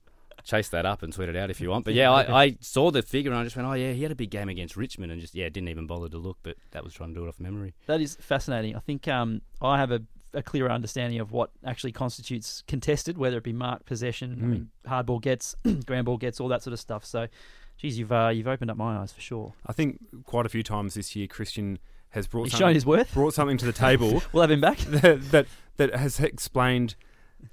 [0.44, 1.84] chase that up and tweet it out if you want.
[1.84, 4.12] But yeah, I, I saw the figure and I just went, oh yeah, he had
[4.12, 6.38] a big game against Richmond, and just yeah, didn't even bother to look.
[6.42, 7.74] But that was trying to do it off memory.
[7.86, 8.76] That is fascinating.
[8.76, 10.02] I think um, I have a,
[10.36, 14.70] a clearer understanding of what actually constitutes contested, whether it be mark, possession, I mean,
[14.86, 15.56] hardball gets,
[15.86, 17.04] ground ball gets, all that sort of stuff.
[17.04, 17.26] So,
[17.78, 19.54] geez, you've uh, you've opened up my eyes for sure.
[19.66, 21.78] I think quite a few times this year, Christian
[22.10, 23.12] has brought He's shown his worth.
[23.12, 24.78] brought something to the table We'll have him back.
[24.78, 25.46] that, that
[25.78, 26.94] that has explained.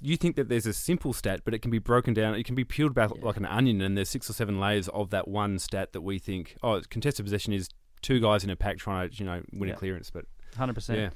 [0.00, 2.34] You think that there's a simple stat, but it can be broken down.
[2.34, 3.24] It can be peeled back Yeah.
[3.24, 6.18] like an onion, and there's six or seven layers of that one stat that we
[6.18, 6.56] think.
[6.62, 7.68] Oh, contested possession is
[8.02, 9.74] two guys in a pack trying to you know win Yeah.
[9.74, 10.24] a clearance, but
[10.56, 11.12] Hundred percent.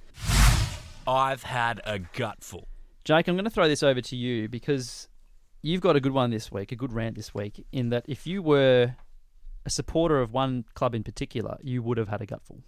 [1.09, 2.68] Yeah, I've had a gutful.
[3.04, 5.09] Jake, I'm going to throw this over to you because
[5.62, 8.26] you've got a good one this week, a good rant this week, in that if
[8.26, 8.94] you were
[9.64, 12.62] a supporter of one club in particular, you would have had a gutful.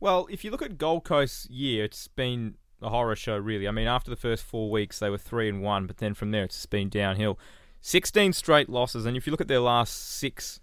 [0.00, 3.68] Well, if you look at Gold Coast's year, it's been a horror show, really.
[3.68, 6.32] I mean, after the first four weeks, they were three and one, but then from
[6.32, 7.38] there, it's just been downhill.
[7.80, 10.60] Sixteen straight losses, and if you look at their last six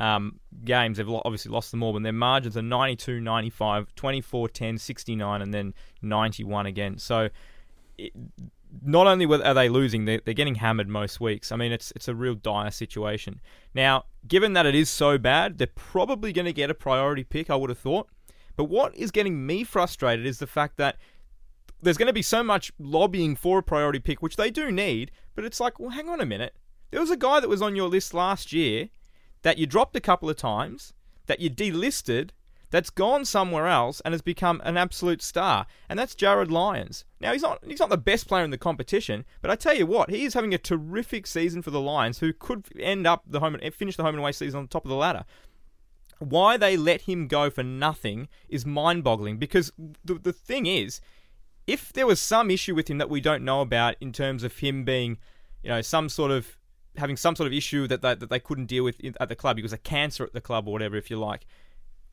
[0.00, 4.78] um, games, they've obviously lost them all, but their margins are 92, 95, 24, 10,
[4.78, 6.98] 69, and then 91 again.
[6.98, 7.28] So,
[7.98, 8.12] it,
[8.82, 11.52] not only are they losing, they're, they're getting hammered most weeks.
[11.52, 13.40] I mean, it's it's a real dire situation.
[13.74, 17.50] Now, given that it is so bad, they're probably going to get a priority pick.
[17.50, 18.08] I would have thought.
[18.56, 20.96] But what is getting me frustrated is the fact that
[21.82, 25.10] there's going to be so much lobbying for a priority pick, which they do need.
[25.34, 26.54] But it's like, well, hang on a minute.
[26.90, 28.88] There was a guy that was on your list last year
[29.42, 30.92] that you dropped a couple of times,
[31.26, 32.30] that you delisted,
[32.70, 37.04] that's gone somewhere else and has become an absolute star, and that's Jarryd Lyons.
[37.20, 39.86] Now he's not he's not the best player in the competition, but I tell you
[39.86, 43.40] what, he is having a terrific season for the Lions, who could end up the
[43.40, 45.24] home and finish the home and away season on the top of the ladder
[46.20, 49.72] why they let him go for nothing is mind-boggling because
[50.04, 51.00] the the thing is
[51.66, 54.58] if there was some issue with him that we don't know about in terms of
[54.58, 55.16] him being
[55.62, 56.58] you know some sort of
[56.96, 59.56] having some sort of issue that they, that they couldn't deal with at the club.
[59.56, 61.46] He was a cancer at the club or whatever if you like.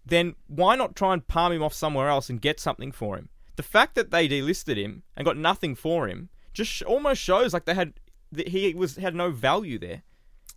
[0.06, 3.30] Then why not try and palm him off somewhere else and get something for him?
[3.56, 7.54] The fact that they delisted him and got nothing for him just sh- almost shows
[7.54, 7.94] like they had
[8.32, 10.04] that he was had no value there.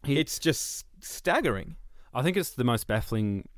[0.06, 1.76] It's just staggering.
[2.14, 3.48] I think it's the most baffling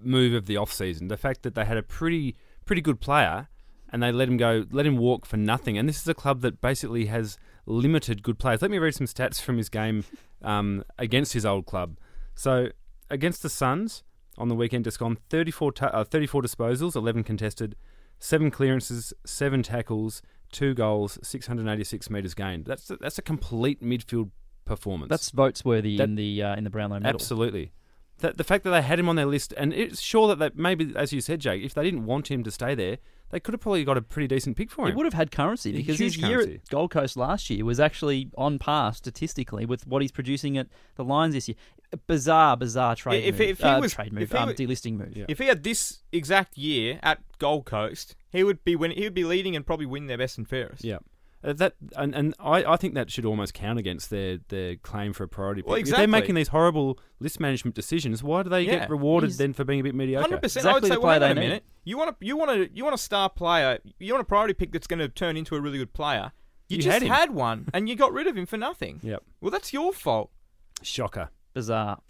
[0.00, 1.08] move of the off season.
[1.08, 3.48] The fact that they had a pretty pretty good player
[3.90, 5.78] and they let him go, let him walk for nothing.
[5.78, 7.38] And this is a club that basically has
[7.68, 8.62] limited good players.
[8.62, 10.04] Let me read some stats from his game
[10.42, 11.98] um, against his old club.
[12.34, 12.68] So
[13.10, 14.02] against the Suns
[14.36, 17.76] on the weekend, just gone 34, ta- uh, 34 disposals, 11 contested,
[18.18, 22.64] seven clearances, seven tackles, two goals, 686 metres gained.
[22.64, 24.30] That's that's a complete midfield
[24.64, 25.10] performance.
[25.10, 27.14] That's votes worthy That- in the uh, in the Brownlow medal.
[27.14, 27.72] Absolutely.
[28.18, 30.50] That the fact that they had him on their list, and it's sure that they,
[30.54, 32.98] maybe, as you said, Jake, if they didn't want him to stay there,
[33.30, 34.92] they could have probably got a pretty decent pick for him.
[34.92, 36.54] He would have had currency because his year currency.
[36.56, 40.66] at Gold Coast last year was actually on par statistically with what he's producing at
[40.96, 41.56] the Lions this year.
[42.06, 43.48] Bizarre, bizarre trade If- move.
[43.48, 45.16] if he uh, was- trade if move, he um, delisting move.
[45.16, 45.24] Yeah.
[45.28, 49.14] If he had this exact year at Gold Coast, he would be win- he would
[49.14, 50.84] be leading and probably win their best and fairest.
[50.84, 50.98] Yeah.
[51.48, 55.12] Uh, that and, and I, I think that should almost count against their, their claim
[55.12, 55.68] for a priority pick.
[55.70, 58.80] Well, If they're making these horrible list management decisions, why do they Yeah.
[58.80, 60.22] get rewarded He's- then for being a bit mediocre?
[60.28, 60.66] Hundred percent.
[60.66, 61.64] I would Exactly say, the player on a minute.
[61.84, 63.78] You want a you want a you want a star player.
[63.98, 66.32] You want a priority pick that's going to turn into a really good player.
[66.68, 69.00] You, You just had had one, and you got rid of him for nothing.
[69.02, 69.22] Yep.
[69.40, 70.30] Well, that's your fault.
[70.82, 71.30] Shocker.
[71.54, 72.00] Bizarre.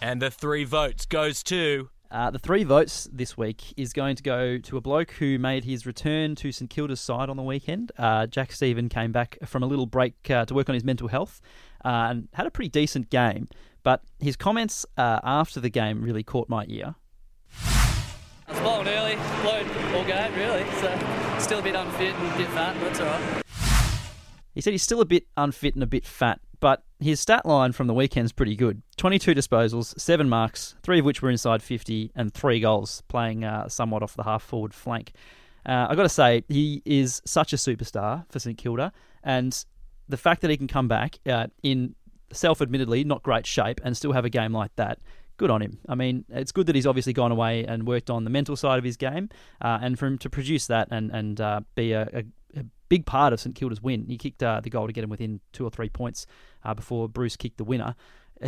[0.00, 4.22] And the three votes goes to Uh, the three votes this week is going to
[4.22, 7.90] go to a bloke who made his return to St Kilda's side on the weekend.
[7.98, 11.08] Uh, Jack Steven came back from a little break uh, to work on his mental
[11.08, 11.40] health
[11.84, 13.48] uh, and had a pretty decent game.
[13.82, 16.94] But his comments uh, after the game really caught my ear.
[18.48, 22.38] I was bowling early, blown all game really, so still a bit unfit and a
[22.38, 23.42] bit fat, but that's alright.
[24.54, 27.72] He said he's still a bit unfit and a bit fat, but his stat line
[27.72, 32.12] from the weekend's pretty good 22 disposals, 7 marks, 3 of which were inside 50,
[32.14, 35.12] and 3 goals, playing uh, somewhat off the half forward flank.
[35.66, 38.92] Uh, i got to say, he is such a superstar for St Kilda,
[39.24, 39.64] and
[40.08, 41.94] the fact that he can come back uh, in
[42.32, 44.98] self admittedly not great shape and still have a game like that.
[45.38, 45.78] Good on him.
[45.88, 48.78] I mean, it's good that he's obviously gone away and worked on the mental side
[48.78, 49.28] of his game,
[49.60, 52.24] uh, and for him to produce that and and uh, be a, a,
[52.56, 54.06] a big part of St Kilda's win.
[54.08, 56.26] He kicked uh, the goal to get him within two or three points
[56.64, 57.94] uh, before Bruce kicked the winner.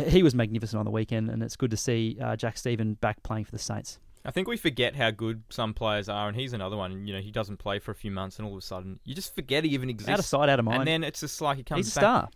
[0.07, 3.23] He was magnificent on the weekend, and it's good to see uh, Jack Steven back
[3.23, 3.99] playing for the Saints.
[4.25, 7.07] I think we forget how good some players are, and he's another one.
[7.07, 9.15] You know, he doesn't play for a few months, and all of a sudden, you
[9.15, 10.09] just forget he even exists.
[10.11, 10.79] Out of sight, out of mind.
[10.81, 12.03] And then it's just like he comes he's a back.
[12.03, 12.29] star.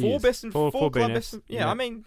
[0.00, 0.22] Four is.
[0.22, 1.14] best and Four- four, four club BNFs.
[1.14, 1.32] best.
[1.34, 1.70] and- yeah, Yeah.
[1.70, 2.04] I mean,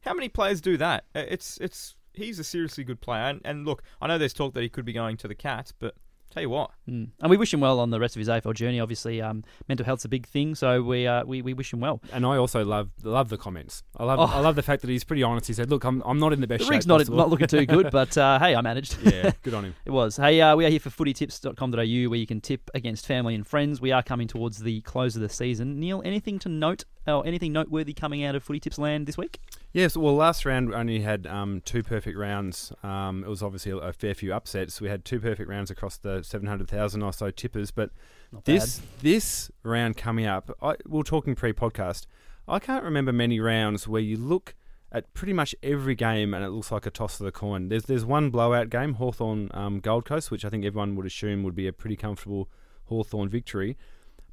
[0.00, 1.04] how many players do that?
[1.14, 3.22] Uh, It's it's he's a seriously good player.
[3.24, 5.72] And, and look, I know there's talk that he could be going to the Cats,
[5.76, 5.96] but
[6.34, 7.08] tell you what, Mm.
[7.20, 8.78] And we wish him well on the rest of his AFL journey.
[8.78, 12.02] Obviously, um, mental health's a big thing, so we uh, we, we wish him well.
[12.12, 13.82] And I also love love the comments.
[13.96, 14.24] I love Oh.
[14.24, 15.46] I love the fact that he's pretty honest.
[15.46, 17.30] He said, "Look, I'm I'm not in the best The shape rig's not possible." not
[17.30, 18.98] looking too good, but uh, hey, I managed.
[19.02, 19.74] yeah, good on him.
[19.86, 20.16] It was.
[20.18, 23.80] Hey, uh, we are here for footytips.com.au where you can tip against family and friends.
[23.80, 25.80] We are coming towards the close of the season.
[25.80, 29.40] Niall, anything to note or anything noteworthy coming out of footy tips land this week?
[29.74, 32.72] Yes, well, last round we only had um, two perfect rounds.
[32.84, 34.80] Um, it was obviously a, fair few upsets.
[34.80, 37.90] We had two perfect rounds across the 700,000 or so tippers, but
[38.30, 42.06] Not this this round coming up, I, we are talking pre-podcast.
[42.46, 44.54] I can't remember many rounds where you look
[44.92, 47.66] at pretty much every game and it looks like a toss of the coin.
[47.68, 51.42] There's there's one blowout game, Hawthorn um, Gold Coast, which I think everyone would assume
[51.42, 52.48] would be a pretty comfortable
[52.84, 53.76] Hawthorn victory,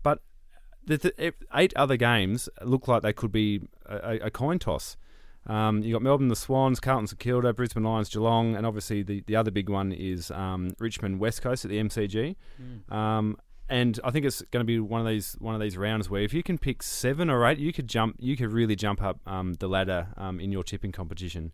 [0.04, 0.20] but
[0.86, 4.98] the, the eight other games look like they could be a, a coin toss.
[5.48, 9.24] Um, you got Melbourne, the Swans, Carlton, St Kilda, Brisbane Lions, Geelong, and obviously the,
[9.26, 12.36] the other big one is um, Richmond, West Coast at the MCG.
[12.94, 13.38] Um,
[13.68, 16.22] and I think it's going to be one of these one of these rounds where
[16.22, 19.20] if you can pick seven or eight, you could jump, you could really jump up
[19.26, 21.54] um, the ladder um, in your tipping competition.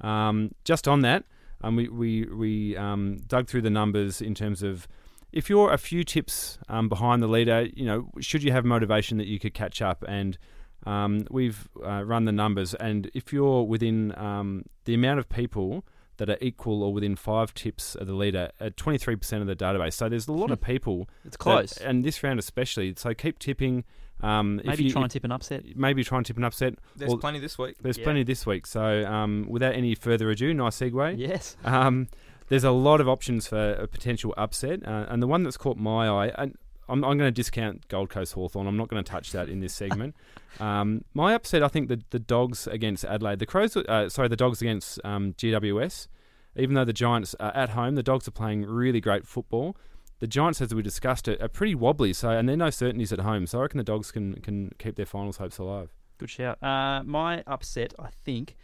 [0.00, 1.24] Um, just on that,
[1.60, 4.88] um, we we, we um, dug through the numbers in terms of
[5.32, 9.18] if you're a few tips um, behind the leader, you know, should you have motivation
[9.18, 10.04] that you could catch up?
[10.08, 10.38] And
[10.86, 15.84] um, we've uh, run the numbers, and if you're within um, the amount of people
[16.16, 19.94] that are equal or within five tips of the leader at 23% of the database,
[19.94, 21.08] so there's a lot of people.
[21.24, 21.76] It's that- close.
[21.78, 22.94] and this round especially.
[22.96, 23.84] So keep tipping.
[24.20, 25.64] Um, if Maybe you, try and tip an upset.
[25.76, 26.74] maybe try and tip an upset.
[26.96, 27.76] there's Well, plenty this week.
[27.82, 28.04] There's Yeah.
[28.04, 28.64] plenty this week.
[28.66, 31.18] So um, without any further ado, nice segue.
[31.18, 31.56] Yes.
[31.64, 32.06] Um,
[32.48, 35.78] there's a lot of options for a potential upset, uh, and the one that's caught
[35.78, 36.56] my eye, and
[36.88, 38.66] I'm, I'm going to discount Gold Coast Hawthorn.
[38.66, 40.14] I'm not going to touch that in this segment.
[40.60, 44.36] um, my upset, I think the the Dogs against Adelaide, the Crows, uh, sorry, the
[44.36, 46.08] Dogs against um, GWS.
[46.56, 49.76] Even though the Giants are at home, the Dogs are playing really great football.
[50.20, 52.12] The Giants, as we discussed, are, are pretty wobbly.
[52.12, 53.46] So, and there are no certainties at home.
[53.46, 55.92] So, I reckon the Dogs can can keep their finals hopes alive.
[56.18, 56.62] Good shout.
[56.62, 58.56] Uh, my upset, I think,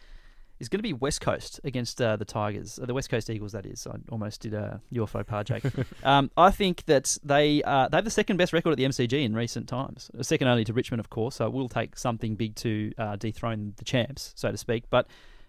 [0.61, 3.53] is going to be West Coast against uh, the Tigers, uh, the West Coast Eagles.
[3.53, 3.87] That is.
[3.87, 5.65] I almost did a your faux pas, Jake.
[6.05, 9.25] um, I think that they uh, they have the second best record at the MCG
[9.25, 11.37] in recent times, Uh, second only to Richmond, of course.
[11.37, 14.85] So it will take something big to uh, dethrone the champs, so to speak.
[14.91, 15.07] But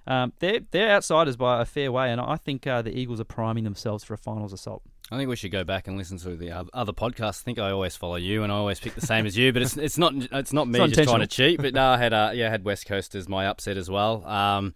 [0.07, 3.25] um, they're they're outsiders by a fair way, and I think uh, the Eagles are
[3.25, 4.81] priming themselves for a finals assault.
[5.11, 7.41] I think we should go back and listen to the other podcasts.
[7.41, 9.51] I think I always follow you, and I always pick the same as you.
[9.51, 11.61] But it's it's not it's not me not just trying to cheat.
[11.61, 14.25] But no, I had uh, yeah, I had West Coast as my upset as well.
[14.25, 14.73] Um,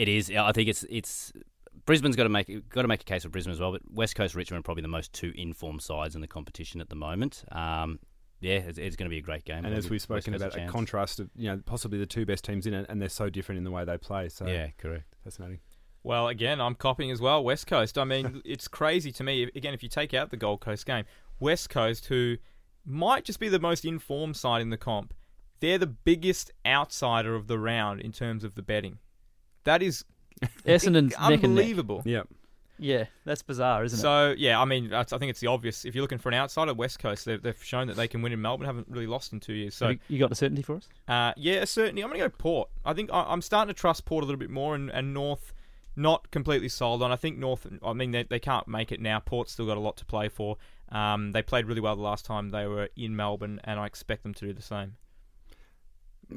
[0.00, 0.30] it is.
[0.30, 1.30] yeah, I think it's it's
[1.84, 3.72] Brisbane's got to make got to make a case for Brisbane as well.
[3.72, 6.88] But West Coast, Richmond, are probably the most two informed sides in the competition at
[6.88, 7.44] the moment.
[7.52, 7.98] Um,
[8.40, 9.66] yeah, it's, it's going to be a great game.
[9.66, 10.72] And as we've spoken about, a chance.
[10.72, 13.58] contrast of you know possibly the two best teams in it, and they're so different
[13.58, 14.30] in the way they play.
[14.30, 15.14] So Yeah, correct.
[15.22, 15.60] fascinating.
[16.02, 17.44] Well, again, I'm copying as well.
[17.44, 17.98] West Coast.
[17.98, 19.50] I mean, it's crazy to me.
[19.54, 21.04] Again, if you take out the Gold Coast game,
[21.38, 22.36] West Coast, who
[22.86, 25.12] might just be the most informed side in the comp,
[25.60, 28.98] they're the biggest outsider of the round in terms of the betting.
[29.64, 30.04] That is
[30.64, 31.44] Essendon's neck and neck.
[31.44, 32.02] unbelievable.
[32.04, 32.22] Yeah,
[32.78, 34.02] Yeah, that's bizarre, isn't it?
[34.02, 35.84] So yeah, I mean, that's, I think it's the obvious.
[35.84, 38.32] If you're looking for an outsider, West Coast, they've, they've shown that they can win
[38.32, 38.66] in Melbourne.
[38.66, 39.74] Haven't really lost in two years.
[39.74, 40.88] So Have you, you got a certainty for us?
[41.06, 42.02] Uh, yeah, certainly.
[42.02, 42.70] I'm going to go Port.
[42.84, 45.52] I think I, I'm starting to trust Port a little bit more, and, and North
[45.96, 47.12] not completely sold on.
[47.12, 47.66] I think North.
[47.84, 49.20] I mean, they, they can't make it now.
[49.20, 50.56] Port's still got a lot to play for.
[50.88, 54.22] Um, they played really well the last time they were in Melbourne, and I expect
[54.22, 54.96] them to do the same.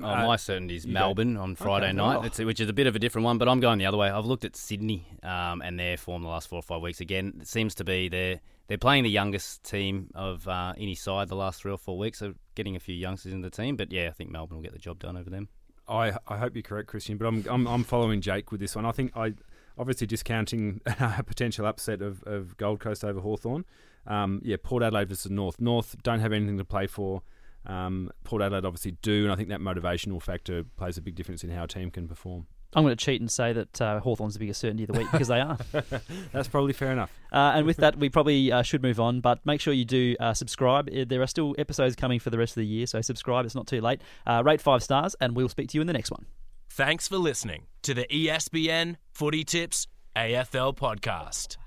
[0.01, 2.25] Oh, Uh, my certainty is Melbourne on Friday night, well.
[2.25, 4.09] it's, which is a bit of a different one, but I'm going the other way.
[4.09, 6.99] I've looked at Sydney um, and their form the last four or five weeks.
[7.01, 11.27] Again, it seems to be they're, they're playing the youngest team of uh, any side
[11.29, 13.75] the last three or four weeks, so getting a few youngsters in the team.
[13.75, 15.49] But yeah, I think Melbourne will get the job done over them.
[15.87, 18.85] I I hope you're correct, Christian, but I'm I'm, I'm following Jake with this one.
[18.85, 19.33] I think I
[19.77, 23.65] obviously discounting a potential upset of, of Gold Coast over Hawthorn.
[24.07, 25.59] Um, yeah, Port Adelaide versus North.
[25.59, 27.21] North don't have anything to play for.
[27.65, 31.43] Um, Port Adelaide obviously do, and I think that motivational factor plays a big difference
[31.43, 32.47] in how a team can perform.
[32.75, 35.11] I'm going to cheat and say that uh, Hawthorn's the biggest certainty of the week
[35.11, 35.57] because they are.
[36.31, 37.11] That's probably fair enough.
[37.33, 40.15] Uh, and with that, we probably uh, should move on, but make sure you do
[40.19, 40.87] uh, subscribe.
[40.95, 43.43] Uh, There are still episodes coming for the rest of the year, so subscribe.
[43.43, 44.01] It's not too late.
[44.27, 46.27] Uh, rate five stars, and we'll speak to you in the next one.
[46.69, 51.57] Thanks for listening to the ESPN Footytips AFL podcast.